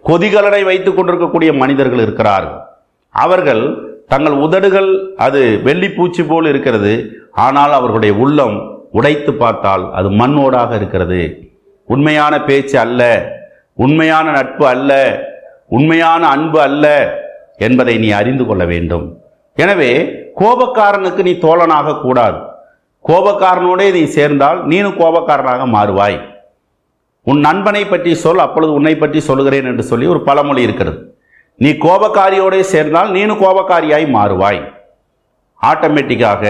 கொதிகலனை 0.03 0.61
வைத்து 0.63 0.91
கொண்டிருக்கக்கூடிய 0.91 1.49
மனிதர்கள் 1.53 2.03
இருக்கிறார்கள் 2.03 2.59
அவர்கள் 3.15 3.63
தங்கள் 4.07 4.35
உதடுகள் 4.37 4.89
அது 5.17 5.41
வெள்ளி 5.63 5.89
பூச்சி 5.89 6.23
போல் 6.23 6.47
இருக்கிறது 6.47 6.93
ஆனால் 7.43 7.71
அவர்களுடைய 7.71 8.13
உள்ளம் 8.19 8.57
உடைத்து 8.93 9.31
பார்த்தால் 9.35 9.83
அது 9.93 10.07
மண்ணோடாக 10.19 10.71
இருக்கிறது 10.75 11.21
உண்மையான 11.89 12.33
பேச்சு 12.43 12.75
அல்ல 12.79 13.01
உண்மையான 13.77 14.25
நட்பு 14.31 14.65
அல்ல 14.67 14.91
உண்மையான 15.69 16.23
அன்பு 16.27 16.59
அல்ல 16.61 16.85
என்பதை 17.57 17.95
நீ 17.99 18.09
அறிந்து 18.13 18.43
கொள்ள 18.45 18.63
வேண்டும் 18.65 19.05
எனவே 19.57 19.91
கோபக்காரனுக்கு 20.39 21.21
நீ 21.23 21.33
தோழனாக 21.37 21.97
கூடாது 21.97 22.39
கோபக்காரனோடே 23.05 23.87
நீ 23.93 24.03
சேர்ந்தால் 24.09 24.59
நீனும் 24.67 24.99
கோபக்காரனாக 24.99 25.63
மாறுவாய் 25.67 26.19
உன் 27.27 27.41
நண்பனை 27.41 27.83
பற்றி 27.85 28.11
சொல் 28.15 28.43
அப்பொழுது 28.45 28.71
உன்னை 28.73 28.93
பற்றி 28.95 29.19
சொல்கிறேன் 29.21 29.67
என்று 29.67 29.83
சொல்லி 29.83 30.05
ஒரு 30.07 30.21
பழமொழி 30.23 30.61
இருக்கிறது 30.61 30.99
நீ 31.59 31.69
கோபக்காரியோடே 31.77 32.61
சேர்ந்தால் 32.67 33.09
நீனும் 33.11 33.41
கோபக்காரியாய் 33.41 34.07
மாறுவாய் 34.09 34.61
ஆட்டோமேட்டிக்காக 35.61 36.43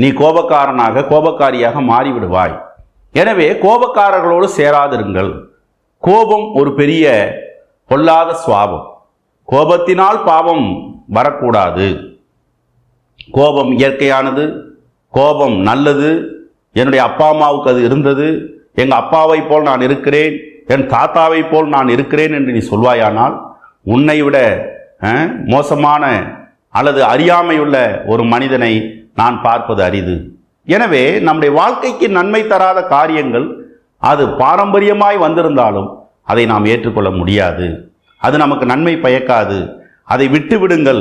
நீ 0.00 0.08
கோபக்காரனாக 0.12 1.04
கோபக்காரியாக 1.10 1.80
மாறிவிடுவாய் 1.88 2.56
எனவே 3.14 3.46
கோபக்காரர்களோடு 3.62 4.46
சேராதிருங்கள் 4.56 5.30
கோபம் 6.02 6.46
ஒரு 6.54 6.70
பெரிய 6.74 7.04
பொல்லாத 7.90 8.30
சுவாபம் 8.42 8.86
கோபத்தினால் 9.48 10.18
பாவம் 10.22 10.66
வரக்கூடாது 11.08 11.88
கோபம் 13.30 13.70
இயற்கையானது 13.76 14.44
கோபம் 15.14 15.56
நல்லது 15.62 16.10
என்னுடைய 16.76 17.02
அப்பா 17.04 17.26
அம்மாவுக்கு 17.28 17.70
அது 17.72 17.80
இருந்தது 17.82 18.26
எங்கள் 18.74 19.00
அப்பாவை 19.00 19.40
போல் 19.42 19.68
நான் 19.68 19.84
இருக்கிறேன் 19.86 20.34
என் 20.66 20.86
தாத்தாவை 20.86 21.40
போல் 21.44 21.68
நான் 21.68 21.88
இருக்கிறேன் 21.88 22.32
என்று 22.32 22.54
நீ 22.56 22.62
சொல்வாயானால் 22.64 23.34
உன்னை 23.86 24.18
விட 24.22 24.38
மோசமான 25.46 26.04
அல்லது 26.74 27.00
அறியாமையுள்ள 27.04 27.76
ஒரு 28.06 28.22
மனிதனை 28.24 28.72
நான் 29.16 29.36
பார்ப்பது 29.42 29.82
அரிது 29.82 30.16
எனவே 30.68 31.02
நம்முடைய 31.26 31.50
வாழ்க்கைக்கு 31.56 32.06
நன்மை 32.10 32.40
தராத 32.44 32.78
காரியங்கள் 32.86 33.46
அது 34.02 34.24
பாரம்பரியமாய் 34.40 35.18
வந்திருந்தாலும் 35.18 35.88
அதை 36.24 36.44
நாம் 36.46 36.66
ஏற்றுக்கொள்ள 36.66 37.10
முடியாது 37.10 37.66
அது 38.20 38.36
நமக்கு 38.38 38.64
நன்மை 38.66 38.94
பயக்காது 38.98 39.58
அதை 40.08 40.26
விட்டு 40.28 40.56
விடுங்கள் 40.58 41.01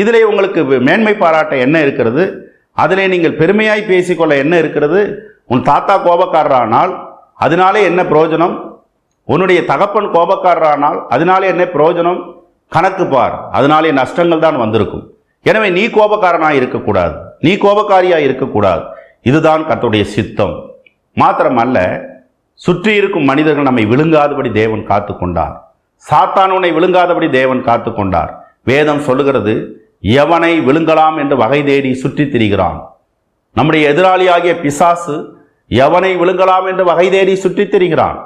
இதிலே 0.00 0.22
உங்களுக்கு 0.22 0.60
மேன்மை 0.88 1.14
பாராட்ட 1.14 1.54
என்ன 1.56 1.76
இருக்கிறது 1.80 2.24
அதிலே 2.76 3.04
நீங்கள் 3.08 3.38
பெருமையாய் 3.40 3.88
பேசிக்கொள்ள 3.90 4.34
என்ன 4.36 4.54
இருக்கிறது 4.58 5.00
உன் 5.46 5.62
தாத்தா 5.62 5.94
கோபக்காரரானால் 5.98 6.92
அதனாலே 7.40 7.80
என்ன 7.82 8.00
பிரயோஜனம் 8.04 8.54
உன்னுடைய 9.28 9.60
தகப்பன் 9.64 10.08
கோபக்காரரானால் 10.14 10.98
அதனாலே 11.08 11.46
என்ன 11.52 11.64
பிரயோஜனம் 11.74 12.20
கணக்கு 12.72 13.04
பார் 13.06 13.36
அதனாலே 13.52 13.90
நஷ்டங்கள் 13.92 14.44
தான் 14.44 14.58
வந்திருக்கும் 14.58 15.04
எனவே 15.46 15.68
நீ 15.70 15.82
கோபக்காரனாக 15.96 16.58
இருக்கக்கூடாது 16.58 17.14
நீ 17.44 17.52
கோபக்காரியா 17.56 18.18
இருக்கக்கூடாது 18.26 18.84
இதுதான் 19.24 19.62
கத்துடைய 19.68 20.04
சித்தம் 20.14 20.54
மாத்திரமல்ல 21.16 21.78
சுற்றி 22.60 22.92
இருக்கும் 22.94 23.28
மனிதர்கள் 23.30 23.68
நம்மை 23.68 23.84
விழுங்காதபடி 23.90 24.50
தேவன் 24.52 24.82
காத்து 24.84 25.12
கொண்டார் 25.14 25.54
சாத்தான் 26.04 26.52
உன்னை 26.56 26.70
விழுங்காதபடி 26.72 27.28
தேவன் 27.30 27.62
காத்து 27.62 27.90
கொண்டார் 27.90 28.32
வேதம் 28.66 29.04
சொல்லுகிறது 29.06 29.54
எவனை 30.14 30.52
விழுங்கலாம் 30.66 31.16
என்று 31.18 31.36
வகை 31.36 31.60
தேடி 31.62 31.92
சுற்றி 31.94 32.24
திரிகிறான் 32.26 32.78
நம்முடைய 33.56 33.82
எதிராளியாகிய 33.90 34.54
பிசாசு 34.60 35.16
எவனை 35.70 36.12
விழுங்கலாம் 36.16 36.66
என்று 36.70 36.84
வகை 36.84 37.06
தேடி 37.08 37.34
சுற்றித் 37.36 37.72
திரிகிறான் 37.72 38.18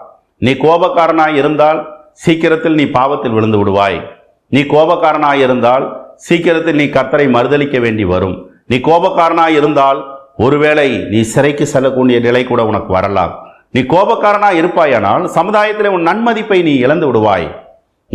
நீ 0.43 0.53
கோபக்காரனாய் 0.57 1.39
இருந்தால் 1.41 1.81
சீக்கிரத்தில் 2.21 2.79
நீ 2.81 2.85
பாவத்தில் 2.91 3.35
விழுந்து 3.37 3.59
விடுவாய் 3.61 3.99
நீ 4.53 4.61
கோபக்காரனாய் 4.67 5.43
இருந்தால் 5.47 5.85
சீக்கிரத்தில் 6.27 6.79
நீ 6.81 6.87
கர்த்தரை 6.89 7.27
மறுதளிக்க 7.29 7.77
வேண்டி 7.79 8.05
வரும் 8.05 8.37
நீ 8.69 8.77
கோபக்காரனாக 8.81 9.59
இருந்தால் 9.59 10.01
ஒருவேளை 10.39 10.89
நீ 11.11 11.21
சிறைக்கு 11.31 11.65
செல்லக்கூடிய 11.67 12.17
நிலை 12.21 12.43
கூட 12.45 12.63
உனக்கு 12.65 12.91
வரலாம் 12.93 13.33
நீ 13.75 13.81
கோபக்காரனாக 13.87 14.59
இருப்பாயானால் 14.61 15.25
சமுதாயத்தில் 15.35 15.95
உன் 15.95 16.07
நன்மதிப்பை 16.09 16.59
நீ 16.63 16.75
இழந்து 16.79 17.07
விடுவாய் 17.09 17.49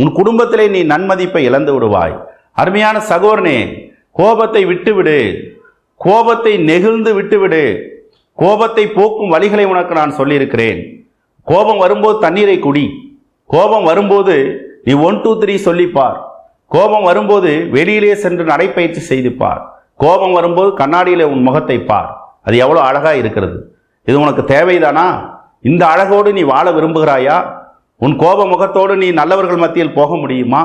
உன் 0.00 0.12
குடும்பத்திலே 0.12 0.66
நீ 0.68 0.80
நன்மதிப்பை 0.84 1.42
இழந்து 1.48 1.72
விடுவாய் 1.74 2.14
அருமையான 2.54 2.96
சகோதரனே 3.10 3.58
கோபத்தை 4.16 4.62
விட்டுவிடு 4.64 5.18
கோபத்தை 6.00 6.52
நெகிழ்ந்து 6.64 7.10
விட்டுவிடு 7.14 7.64
கோபத்தை 8.38 8.84
போக்கும் 8.88 9.32
வழிகளை 9.34 9.64
உனக்கு 9.64 9.94
நான் 9.94 10.16
சொல்லியிருக்கிறேன் 10.16 10.80
கோபம் 11.46 11.80
வரும்போது 11.80 12.18
தண்ணீரை 12.20 12.56
குடி 12.58 12.86
கோபம் 13.50 13.84
வரும்போது 13.84 14.36
நீ 14.86 14.92
ஒன் 15.02 15.20
டூ 15.22 15.32
த்ரீ 15.40 15.54
சொல்லிப்பார் 15.66 16.18
கோபம் 16.70 17.06
வரும்போது 17.06 17.50
வெளியிலே 17.70 18.12
சென்று 18.16 18.44
நடைப்பயிற்சி 18.44 19.02
செய்துப்பார் 19.10 19.62
கோபம் 20.00 20.34
வரும்போது 20.34 20.70
கண்ணாடியில் 20.76 21.24
உன் 21.24 21.42
முகத்தை 21.42 21.76
பார் 21.82 22.10
அது 22.42 22.56
எவ்வளோ 22.56 22.80
அழகாக 22.80 23.16
இருக்கிறது 23.16 23.58
இது 24.06 24.16
உனக்கு 24.18 24.42
தேவைதானா 24.48 25.06
இந்த 25.64 25.82
அழகோடு 25.86 26.30
நீ 26.32 26.42
வாழ 26.44 26.66
விரும்புகிறாயா 26.70 27.36
உன் 28.00 28.16
கோப 28.16 28.46
முகத்தோடு 28.46 28.94
நீ 28.96 29.08
நல்லவர்கள் 29.12 29.62
மத்தியில் 29.62 29.96
போக 29.96 30.16
முடியுமா 30.16 30.62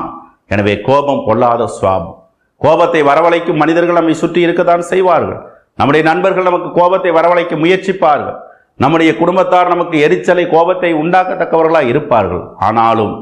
எனவே 0.48 0.74
கோபம் 0.86 1.22
பொல்லாத 1.24 1.68
சுவாபம் 1.76 2.16
கோபத்தை 2.60 3.00
வரவழைக்கும் 3.02 3.60
மனிதர்கள் 3.62 3.98
நம்மை 3.98 4.14
சுற்றி 4.14 4.40
இருக்கத்தான் 4.40 4.84
செய்வார்கள் 4.84 5.38
நம்முடைய 5.74 6.02
நண்பர்கள் 6.02 6.48
நமக்கு 6.48 6.70
கோபத்தை 6.72 7.10
வரவழைக்க 7.10 7.54
முயற்சிப்பார்கள் 7.56 8.38
நம்முடைய 8.80 9.10
குடும்பத்தார் 9.14 9.72
நமக்கு 9.72 9.96
எரிச்சலை 10.00 10.44
கோபத்தை 10.46 10.90
உண்டாக்கத்தக்கவர்களாக 11.00 11.90
இருப்பார்கள் 11.92 12.44
ஆனாலும் 12.66 13.14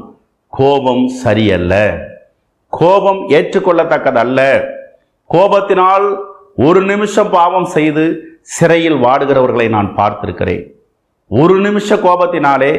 கோபம் 0.53 1.05
சரியல்ல 1.23 1.75
கோபம் 2.73 3.21
ஏற்றுக்கொள்ளத்தக்கதல்ல 3.35 4.41
கோபத்தினால் 5.31 6.07
ஒரு 6.59 6.81
நிமிஷம் 6.83 7.31
பாவம் 7.31 7.69
செய்து 7.69 8.05
சிறையில் 8.49 8.99
வாடுகிறவர்களை 8.99 9.67
நான் 9.69 9.91
பார்த்திருக்கிறேன் 9.95 10.63
ஒரு 11.31 11.57
நிமிஷ 11.61 11.97
கோபத்தினாலே 11.99 12.73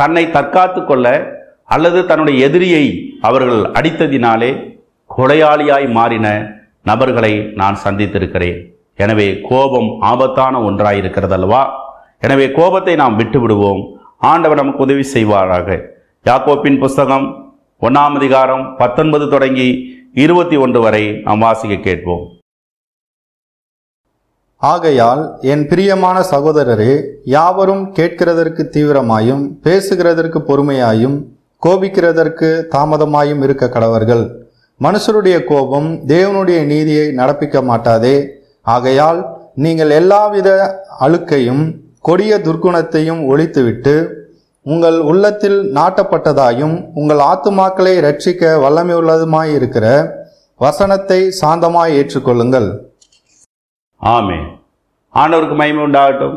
தன்னை 0.00 0.24
தற்காத்து 0.30 0.80
கொள்ள 0.82 1.06
அல்லது 1.68 1.98
தன்னுடைய 2.04 2.36
எதிரியை 2.44 2.84
அவர்கள் 3.20 3.60
அடித்ததினாலே 3.72 4.50
கொலையாளியாய் 5.10 5.88
மாறின 5.88 6.26
நபர்களை 6.82 7.32
நான் 7.54 7.76
சந்தித்திருக்கிறேன் 7.84 8.58
எனவே 8.98 9.28
கோபம் 9.48 9.88
ஆபத்தான 10.02 10.54
ஒன்றாயிருக்கிறது 10.62 11.00
இருக்கிறதல்லவா 11.02 11.62
எனவே 12.22 12.46
கோபத்தை 12.50 12.94
நாம் 12.96 13.16
விட்டு 13.16 13.38
விடுவோம் 13.40 13.82
ஆண்டவர் 14.24 14.60
நமக்கு 14.60 14.82
உதவி 14.82 15.04
செய்வாராக 15.14 15.68
யாக்கோப்பின் 16.26 16.78
புஸ்தகம் 16.78 17.26
ஒன்றாம் 17.82 18.14
அதிகாரம் 18.14 18.64
பத்தொன்பது 18.76 19.26
தொடங்கி 19.28 19.68
இருபத்தி 20.14 20.56
ஒன்று 20.56 20.78
வரை 20.80 21.04
நாம் 21.22 21.40
வாசிக்க 21.40 21.76
கேட்போம் 21.80 22.24
ஆகையால் 24.62 25.22
என் 25.44 25.64
பிரியமான 25.66 26.18
சகோதரரே 26.30 26.92
யாவரும் 27.28 27.82
கேட்கிறதற்கு 27.92 28.62
தீவிரமாயும் 28.68 29.42
பேசுகிறதற்கு 29.64 30.40
பொறுமையாயும் 30.40 31.16
கோபிக்கிறதற்கு 31.62 32.48
தாமதமாயும் 32.72 33.42
இருக்க 33.42 33.64
கடவர்கள் 33.68 34.24
மனுஷருடைய 34.80 35.36
கோபம் 35.44 35.90
தேவனுடைய 36.06 36.60
நீதியை 36.66 37.06
நடப்பிக்க 37.14 37.62
மாட்டாதே 37.62 38.16
ஆகையால் 38.66 39.20
நீங்கள் 39.56 39.92
எல்லாவித 39.92 40.48
அழுக்கையும் 40.98 41.64
கொடிய 42.00 42.38
துர்க்குணத்தையும் 42.38 43.22
ஒழித்துவிட்டு 43.26 43.94
உங்கள் 44.66 44.98
உள்ளத்தில் 45.00 45.58
நாட்டப்பட்டதாயும் 45.72 46.76
உங்கள் 46.94 47.22
ஆத்துமாக்களை 47.22 47.94
ரட்சிக்க 48.00 48.52
வல்லமை 48.58 48.94
உள்ளதுமாயிருக்கிற 48.96 49.86
வசனத்தை 50.60 51.18
சாந்தமாய் 51.40 51.96
ஏற்றுக்கொள்ளுங்கள் 51.96 52.68
ஆமே 54.00 54.38
ஆண்டவருக்கு 55.14 55.56
மயிமை 55.56 55.82
உண்டாகட்டும் 55.84 56.36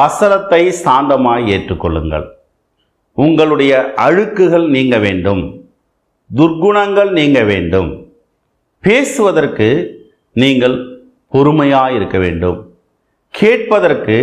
வசனத்தை 0.00 0.62
சாந்தமாய் 0.82 1.46
ஏற்றுக்கொள்ளுங்கள் 1.48 2.26
உங்களுடைய 3.18 3.72
அழுக்குகள் 3.96 4.66
நீங்க 4.68 4.96
வேண்டும் 4.98 5.42
துர்க்குணங்கள் 6.30 7.10
நீங்க 7.12 7.40
வேண்டும் 7.42 7.90
பேசுவதற்கு 8.84 9.68
நீங்கள் 10.36 10.76
பொறுமையாக 11.32 11.92
இருக்க 11.92 12.16
வேண்டும் 12.18 12.58
கேட்பதற்கு 13.34 14.16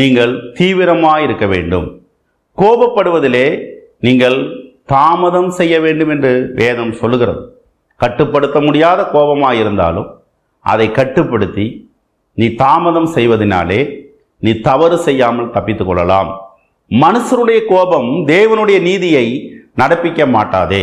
நீங்கள் 0.00 0.32
தீவிரமாக 0.54 1.22
இருக்க 1.22 1.46
வேண்டும் 1.46 1.88
கோபப்படுவதிலே 2.58 3.46
நீங்கள் 4.00 4.38
தாமதம் 4.86 5.50
செய்ய 5.50 5.74
வேண்டும் 5.80 6.10
என்று 6.10 6.32
வேதம் 6.54 6.92
சொல்லுகிறது 6.92 7.42
கட்டுப்படுத்த 8.00 8.58
முடியாத 8.60 9.00
கோபமாக 9.10 9.54
இருந்தாலும் 9.54 10.08
அதை 10.64 10.86
கட்டுப்படுத்தி 10.90 11.66
நீ 12.38 12.46
தாமதம் 12.54 13.08
செய்வதனாலே 13.14 13.80
நீ 14.42 14.52
தவறு 14.60 14.96
செய்யாமல் 14.98 15.52
தப்பித்துக் 15.52 15.88
கொள்ளலாம் 15.88 16.30
மனுஷருடைய 16.90 17.60
கோபம் 17.66 18.10
தேவனுடைய 18.26 18.78
நீதியை 18.80 19.26
நடப்பிக்க 19.76 20.26
மாட்டாதே 20.26 20.83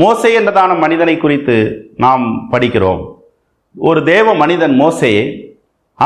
மோசை 0.00 0.30
என்றதான 0.38 0.72
மனிதனை 0.78 1.14
குறித்து 1.16 1.56
நாம் 1.96 2.24
படிக்கிறோம் 2.50 3.02
ஒரு 3.76 4.00
தேவ 4.04 4.34
மனிதன் 4.34 4.74
மோசே 4.74 5.12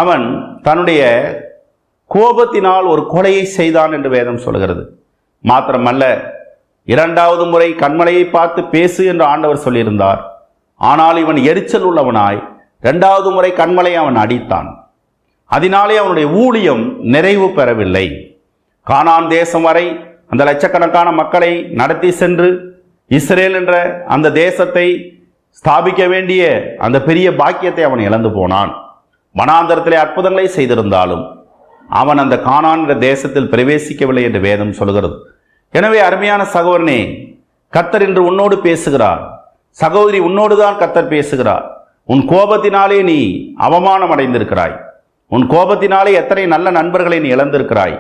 அவன் 0.00 0.25
தன்னுடைய 0.63 1.03
கோபத்தினால் 2.13 2.87
ஒரு 2.87 3.03
கொலையை 3.11 3.45
செய்தான் 3.51 3.93
என்று 3.93 4.11
வேதம் 4.11 4.43
சொல்கிறது 4.45 4.83
மாத்திரமல்ல 5.45 6.05
இரண்டாவது 6.89 7.45
முறை 7.47 7.69
கண்மலையை 7.75 8.25
பார்த்து 8.31 8.61
பேசு 8.71 9.03
என்று 9.05 9.25
ஆண்டவர் 9.25 9.65
சொல்லியிருந்தார் 9.65 10.21
ஆனால் 10.81 11.17
இவன் 11.17 11.39
எரிச்சல் 11.45 11.87
உள்ளவனாய் 11.89 12.41
இரண்டாவது 12.83 13.29
முறை 13.31 13.51
கண்மலை 13.53 13.93
அவன் 13.95 14.17
அடித்தான் 14.17 14.71
அதனாலே 15.51 15.97
அவனுடைய 15.97 16.27
ஊழியம் 16.37 16.85
நிறைவு 17.07 17.47
பெறவில்லை 17.51 18.07
கானான் 18.87 19.27
தேசம் 19.29 19.63
வரை 19.63 19.87
அந்த 20.31 20.43
லட்சக்கணக்கான 20.45 21.09
மக்களை 21.13 21.53
நடத்தி 21.73 22.11
சென்று 22.13 22.49
இஸ்ரேல் 23.11 23.57
என்ற 23.57 23.75
அந்த 24.09 24.33
தேசத்தை 24.37 24.87
ஸ்தாபிக்க 25.57 26.03
வேண்டிய 26.09 26.43
அந்த 26.79 26.99
பெரிய 27.03 27.29
பாக்கியத்தை 27.33 27.83
அவன் 27.85 28.03
இழந்து 28.03 28.31
போனான் 28.31 28.73
மனாந்தரத்திலே 29.35 29.97
அற்புதங்களை 29.97 30.47
செய்திருந்தாலும் 30.49 31.25
அவன் 31.93 32.21
அந்த 32.23 32.37
காணான்ற 32.45 32.93
தேசத்தில் 33.01 33.51
பிரவேசிக்கவில்லை 33.53 34.23
என்று 34.25 34.41
வேதம் 34.41 34.73
சொல்கிறது 34.73 35.17
எனவே 35.75 35.99
அருமையான 36.01 36.43
சகோதரனே 36.55 36.99
கத்தர் 37.73 38.05
இன்று 38.07 38.23
உன்னோடு 38.27 38.57
பேசுகிறார் 38.61 39.23
சகோதரி 39.79 40.19
உன்னோடு 40.21 40.55
தான் 40.57 40.81
கத்தர் 40.81 41.13
பேசுகிறார் 41.13 41.67
உன் 42.09 42.23
கோபத்தினாலே 42.27 42.99
நீ 43.03 43.19
அவமானம் 43.67 44.13
அடைந்திருக்கிறாய் 44.15 44.75
உன் 45.33 45.45
கோபத்தினாலே 45.47 46.13
எத்தனை 46.15 46.45
நல்ல 46.47 46.71
நண்பர்களை 46.71 47.19
நீ 47.21 47.29
இழந்திருக்கிறாய் 47.29 47.97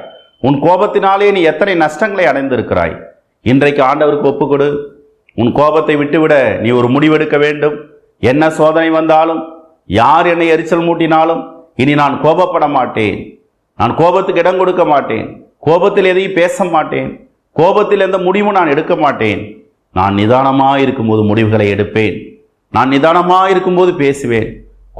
உன் 0.42 0.58
கோபத்தினாலே 0.62 1.28
நீ 1.32 1.40
எத்தனை 1.44 1.74
நஷ்டங்களை 1.76 2.24
அடைந்திருக்கிறாய் 2.28 2.94
இன்றைக்கு 3.44 3.82
ஆண்டவருக்கு 3.82 4.28
ஒப்புக்கொடு 4.28 4.68
உன் 5.36 5.52
கோபத்தை 5.52 5.94
விட்டுவிட 5.98 6.34
நீ 6.62 6.70
ஒரு 6.70 6.88
முடிவெடுக்க 6.88 7.36
வேண்டும் 7.38 7.76
என்ன 8.22 8.50
சோதனை 8.52 8.88
வந்தாலும் 8.90 9.42
யார் 9.90 10.26
என்னை 10.26 10.48
எரிச்சல் 10.48 10.84
மூட்டினாலும் 10.84 11.42
இனி 11.76 11.94
நான் 11.94 12.16
கோபப்பட 12.24 12.64
மாட்டேன் 12.74 13.18
நான் 13.82 13.94
கோபத்துக்கு 13.96 14.40
இடம் 14.40 14.58
கொடுக்க 14.58 14.82
மாட்டேன் 14.84 15.28
கோபத்தில் 15.58 16.08
எதையும் 16.10 16.34
பேச 16.34 16.64
மாட்டேன் 16.66 17.08
கோபத்தில் 17.56 18.04
எந்த 18.04 18.18
முடிவும் 18.18 18.56
நான் 18.58 18.70
எடுக்க 18.70 18.94
மாட்டேன் 18.96 19.40
நான் 19.94 20.14
நிதானமாக 20.14 20.82
இருக்கும்போது 20.84 21.22
முடிவுகளை 21.22 21.66
எடுப்பேன் 21.72 22.16
நான் 22.72 22.92
நிதானமாக 22.94 23.48
இருக்கும்போது 23.50 23.92
பேசுவேன் 23.94 24.48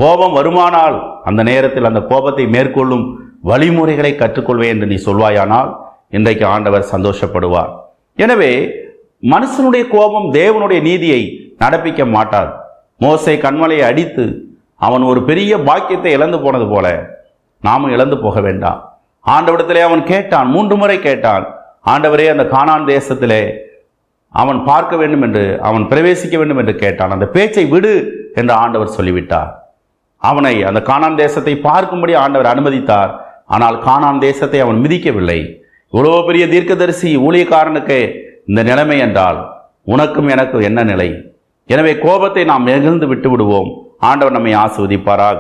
கோபம் 0.00 0.35
வருமானால் 0.35 0.97
அந்த 1.25 1.41
நேரத்தில் 1.43 1.89
அந்த 1.91 2.03
கோபத்தை 2.11 2.47
மேற்கொள்ளும் 2.47 3.07
வழிமுறைகளை 3.45 4.13
கற்றுக்கொள்வேன் 4.15 4.75
என்று 4.75 4.89
நீ 4.89 4.99
சொல்வாயானால் 5.01 5.71
இன்றைக்கு 6.11 6.45
ஆண்டவர் 6.47 6.91
சந்தோஷப்படுவார் 6.93 7.73
எனவே 8.19 8.53
மனுஷனுடைய 9.27 9.85
கோபம் 9.89 10.29
தேவனுடைய 10.35 10.81
நீதியை 10.83 11.23
நடப்பிக்க 11.59 12.05
மாட்டார் 12.09 12.53
மோசை 13.01 13.37
கண்மலையை 13.39 13.87
அடித்து 13.87 14.27
அவன் 14.81 15.05
ஒரு 15.05 15.23
பெரிய 15.25 15.53
பாக்கியத்தை 15.65 16.13
இழந்து 16.13 16.41
போனது 16.41 16.69
போல 16.69 16.87
நாமும் 17.63 17.93
இழந்து 17.93 18.17
போக 18.19 18.41
வேண்டாம் 18.41 18.81
ஆண்டவிடத்திலே 19.27 19.83
அவன் 19.83 20.03
கேட்டான் 20.05 20.49
மூன்று 20.49 20.75
முறை 20.77 20.97
கேட்டான் 21.01 21.45
ஆண்டவரே 21.87 22.27
அந்த 22.31 22.45
காணான் 22.49 22.87
தேசத்திலே 22.87 23.43
அவன் 24.35 24.59
பார்க்க 24.65 24.95
வேண்டும் 24.97 25.25
என்று 25.27 25.45
அவன் 25.61 25.85
பிரவேசிக்க 25.91 26.35
வேண்டும் 26.39 26.61
என்று 26.63 26.75
கேட்டான் 26.75 27.15
அந்த 27.17 27.27
பேச்சை 27.27 27.65
விடு 27.69 27.93
என்று 28.35 28.53
ஆண்டவர் 28.55 28.95
சொல்லிவிட்டார் 28.97 29.51
அவனை 30.23 30.55
அந்த 30.65 30.81
காணான் 30.83 31.17
தேசத்தை 31.17 31.55
பார்க்கும்படி 31.61 32.13
ஆண்டவர் 32.17 32.53
அனுமதித்தார் 32.53 33.13
ஆனால் 33.47 33.77
காணான் 33.83 34.21
தேசத்தை 34.21 34.59
அவன் 34.61 34.83
மிதிக்கவில்லை 34.85 35.41
இவ்வளோ 35.93 36.13
பெரிய 36.27 36.45
தீர்க்கதரிசி 36.47 37.11
ஊழியக்காரனுக்கு 37.23 37.99
இந்த 38.47 38.61
நிலைமை 38.63 38.99
என்றால் 38.99 39.41
உனக்கும் 39.87 40.29
எனக்கும் 40.29 40.63
என்ன 40.63 40.81
நிலை 40.83 41.09
எனவே 41.69 41.93
கோபத்தை 41.99 42.43
நாம் 42.45 42.67
எகிழ்ந்து 42.67 43.07
விட்டு 43.07 43.29
விடுவோம் 43.31 43.71
ஆண்டவர் 44.01 44.37
நம்மை 44.37 44.53
ஆசுவதிப்பாராக 44.59 45.40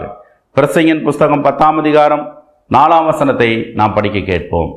பிரசையின் 0.56 0.98
புஸ்தகம் 1.02 1.42
பத்தாம் 1.42 1.78
அதிகாரம் 1.78 2.24
நாலாம் 2.70 3.06
வசனத்தை 3.06 3.48
நாம் 3.74 3.94
படிக்க 3.94 4.18
கேட்போம் 4.20 4.72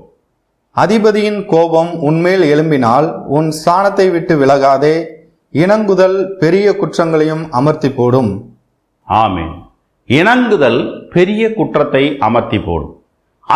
அதிபதியின் 0.78 1.40
கோபம் 1.46 1.92
உன்மேல் 2.02 2.46
எழும்பினால் 2.46 3.08
உன் 3.30 3.50
ஸ்தானத்தை 3.52 4.06
விட்டு 4.12 4.36
விலகாதே 4.38 4.94
இணங்குதல் 5.54 6.18
பெரிய 6.40 6.76
குற்றங்களையும் 6.76 7.44
அமர்த்தி 7.52 7.92
போடும் 7.92 8.32
ஆமீன் 9.08 9.54
இணங்குதல் 10.10 10.82
பெரிய 11.10 11.54
குற்றத்தை 11.54 12.04
அமர்த்தி 12.22 12.62
போடும் 12.62 12.96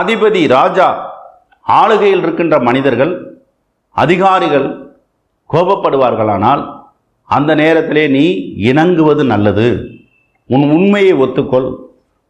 அதிபதி 0.00 0.43
ராஜா 0.49 0.87
ஆளுகையில் 1.65 2.23
இருக்கின்ற 2.23 2.59
மனிதர்கள் 2.61 3.13
அதிகாரிகள் 3.95 4.69
கோபப்படுவார்களானால் 5.49 6.63
அந்த 7.29 7.53
நேரத்திலே 7.55 8.07
நீ 8.11 8.25
இணங்குவது 8.65 9.25
நல்லது 9.25 9.67
உன் 10.49 10.67
உண்மையை 10.71 11.13
ஒத்துக்கொள் 11.21 11.69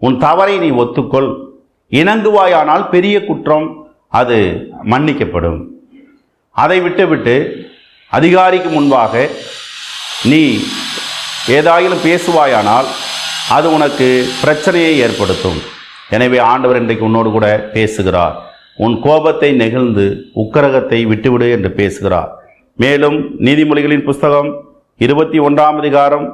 உன் 0.02 0.17
தவறை 0.17 0.56
நீ 0.60 0.69
ஒத்துக்கொள் 0.76 1.30
இணங்குவாயானால் 1.91 2.86
பெரிய 2.89 3.15
குற்றம் 3.24 3.67
அது 4.12 4.38
மன்னிக்கப்படும் 4.84 5.60
அதை 6.56 6.78
விட்டுவிட்டு 6.80 7.36
அதிகாரிக்கு 8.12 8.69
முன்பாக 8.69 9.13
நீ 10.30 10.43
ஏதாயிலும் 11.50 12.06
பேசுவாயானால் 12.06 12.88
அது 13.52 13.67
உனக்கு 13.72 14.08
பிரச்சனையை 14.41 14.93
ஏற்படுத்தும் 15.00 15.60
எனவே 16.10 16.39
ஆண்டவர் 16.45 16.80
இன்றைக்கு 16.80 17.06
உன்னோடு 17.06 17.30
கூட 17.32 17.48
பேசுகிறார் 17.74 18.36
உன் 18.78 18.95
கோபத்தை 19.00 19.50
நெகிழ்ந்து 19.54 20.06
உக்கரகத்தை 20.36 21.00
விட்டுவிடு 21.06 21.48
என்று 21.52 21.69
பேசுகிறார் 21.72 22.32
மேலும் 22.80 23.17
நீதிமொழிகளின் 23.39 24.06
புஸ்தகம் 24.06 24.50
இருபத்தி 25.02 25.39
ஒன்றாம் 25.39 25.78
அதிகாரம் 25.78 26.26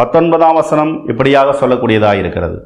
பத்தொன்பதாம் 0.00 0.58
வசனம் 0.58 0.92
இப்படியாக 1.06 1.54
சொல்லக்கூடியதாக 1.60 2.22
இருக்கிறது 2.22 2.58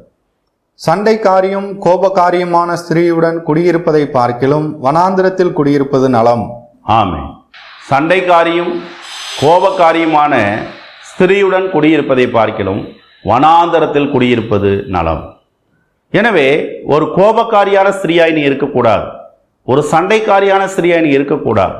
சண்டைக்காரியும் 0.79 1.69
கோபக்காரியுமான 1.83 2.69
ஸ்திரீயுடன் 2.81 3.37
குடியிருப்பதை 3.45 4.01
பார்க்கிலும் 4.09 4.67
வனாந்திரத்தில் 4.81 5.53
குடியிருப்பது 5.53 6.07
நலம் 6.09 6.43
ஆமே 6.95 7.21
சண்டைக்காரியும் 7.87 8.73
கோபக்காரியுமான 9.39 10.33
ஸ்திரீயுடன் 11.09 11.65
குடியிருப்பதை 11.71 12.25
பார்க்கிலும் 12.29 12.81
வனாந்தரத்தில் 13.25 14.11
குடியிருப்பது 14.11 14.71
நலம் 14.87 15.23
எனவே 16.13 16.47
ஒரு 16.87 17.07
கோபக்காரியான 17.15 17.87
ஸ்திரீயாய் 17.95 18.35
நீ 18.35 18.43
இருக்கக்கூடாது 18.43 19.07
ஒரு 19.67 19.81
சண்டைக்காரியான 19.91 20.65
ஸ்திரீயாய் 20.67 21.05
நீ 21.05 21.11
இருக்கக்கூடாது 21.11 21.75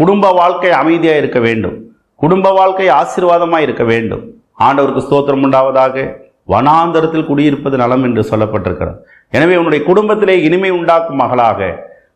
குடும்ப 0.00 0.32
வாழ்க்கை 0.32 0.72
அமைதியாக 0.76 1.20
இருக்க 1.22 1.38
வேண்டும் 1.40 1.76
குடும்ப 2.20 2.52
வாழ்க்கை 2.52 2.88
ஆசீர்வாதமாக 2.94 3.66
இருக்க 3.66 3.84
வேண்டும் 3.84 4.24
ஆண்டவருக்கு 4.60 5.06
ஸ்தோத்திரம் 5.06 5.44
உண்டாவதாக 5.44 5.96
வனாந்தரத்தில் 6.50 7.28
குடியிருப்பது 7.28 7.76
நலம் 7.76 8.04
என்று 8.04 8.22
சொல்லப்பட்டிருக்கிறது 8.30 8.98
எனவே 9.32 9.54
உன்னுடைய 9.56 9.82
குடும்பத்திலே 9.84 10.36
இனிமை 10.46 10.70
உண்டாக்கும் 10.70 11.20
மகளாக 11.22 11.60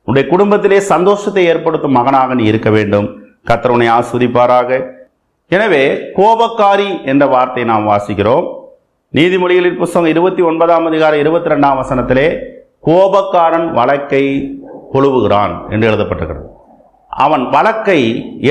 உன்னுடைய 0.08 0.24
குடும்பத்திலே 0.30 0.78
சந்தோஷத்தை 0.88 1.44
ஏற்படுத்தும் 1.46 1.96
மகனாக 1.96 2.34
நீ 2.34 2.44
இருக்க 2.44 2.70
வேண்டும் 2.70 3.06
கத்தரவனை 3.46 3.86
ஆஸ்வதிப்பாராக 3.92 4.80
எனவே 5.50 5.84
கோபக்காரி 6.16 6.90
என்ற 7.04 7.24
வார்த்தை 7.26 7.64
நாம் 7.64 7.88
வாசிக்கிறோம் 7.88 8.46
நீதிமொழிகளின் 9.14 9.78
புஸ்தகம் 9.78 10.10
இருபத்தி 10.10 10.42
ஒன்பதாம் 10.42 10.86
அதிகாரம் 10.86 11.20
இருபத்தி 11.20 11.52
ரெண்டாம் 11.52 11.80
வசனத்திலே 11.80 12.26
கோபக்காரன் 12.84 13.68
வழக்கை 13.72 14.24
கொழுவுகிறான் 14.92 15.54
என்று 15.70 15.88
எழுதப்பட்டிருக்கிறது 15.90 16.48
அவன் 17.10 17.44
வழக்கை 17.50 18.00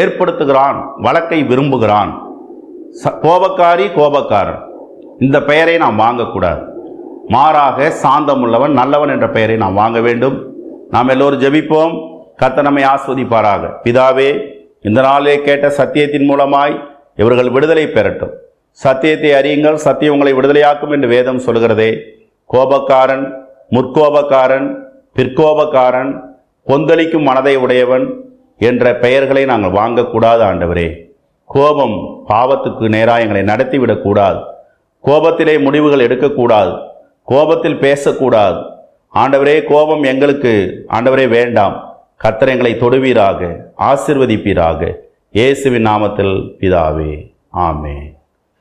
ஏற்படுத்துகிறான் 0.00 0.77
வழக்கை 0.99 1.39
விரும்புகிறான் 1.43 2.12
கோபக்காரி 3.21 3.86
கோபக்காரன் 3.95 4.62
இந்த 5.19 5.38
பெயரை 5.41 5.75
நாம் 5.77 6.01
வாங்கக்கூடாது 6.01 6.63
மாறாக 7.29 7.89
சாந்தம் 7.97 8.41
உள்ளவன் 8.41 8.73
நல்லவன் 8.73 9.09
என்ற 9.09 9.27
பெயரை 9.29 9.55
நாம் 9.57 9.79
வாங்க 9.81 9.99
வேண்டும் 9.99 10.38
நாம் 10.91 11.09
எல்லோரும் 11.09 11.43
ஜபிப்போம் 11.43 11.93
கத்தனமை 12.41 12.83
ஆஸ்வதிப்பாராக 12.83 13.69
பிதாவே 13.83 14.29
இந்த 14.81 14.99
நாளிலே 15.01 15.36
கேட்ட 15.41 15.67
சத்தியத்தின் 15.71 16.27
மூலமாய் 16.27 16.73
இவர்கள் 17.17 17.49
விடுதலை 17.49 17.86
பெறட்டும் 17.88 18.33
சத்தியத்தை 18.79 19.31
அறியுங்கள் 19.33 19.77
சத்தியம் 19.77 20.13
உங்களை 20.13 20.33
விடுதலையாக்கும் 20.33 20.93
என்று 20.93 21.07
வேதம் 21.07 21.43
சொல்கிறதே 21.47 21.91
கோபக்காரன் 22.49 23.25
முற்கோபக்காரன் 23.71 24.67
பிற்கோபக்காரன் 25.15 26.12
கொந்தளிக்கும் 26.67 27.23
மனதை 27.23 27.55
உடையவன் 27.57 28.05
என்ற 28.62 28.93
பெயர்களை 28.95 29.43
நாங்கள் 29.45 29.77
வாங்கக்கூடாது 29.77 30.43
ஆண்டவரே 30.43 30.88
கோபம் 31.49 31.95
பாவத்துக்கு 32.27 32.86
நேராக 32.89 33.23
எங்களை 33.23 33.43
நடத்திவிடக்கூடாது 33.43 34.41
கோபத்திலே 35.03 35.55
முடிவுகள் 35.59 36.05
எடுக்கக்கூடாது 36.07 36.73
கோபத்தில் 37.27 37.81
பேசக்கூடாது 37.81 38.59
ஆண்டவரே 39.13 39.57
கோபம் 39.65 40.03
எங்களுக்கு 40.03 40.53
ஆண்டவரே 40.89 41.25
வேண்டாம் 41.29 41.75
கத்திரங்களை 42.21 42.71
தொடுவீராக 42.77 43.41
ஆசிர்வதிப்பீராக 43.89 44.81
இயேசுவின் 45.36 45.88
நாமத்தில் 45.88 46.36
பிதாவே 46.59 47.13
ஆமே 47.62 47.97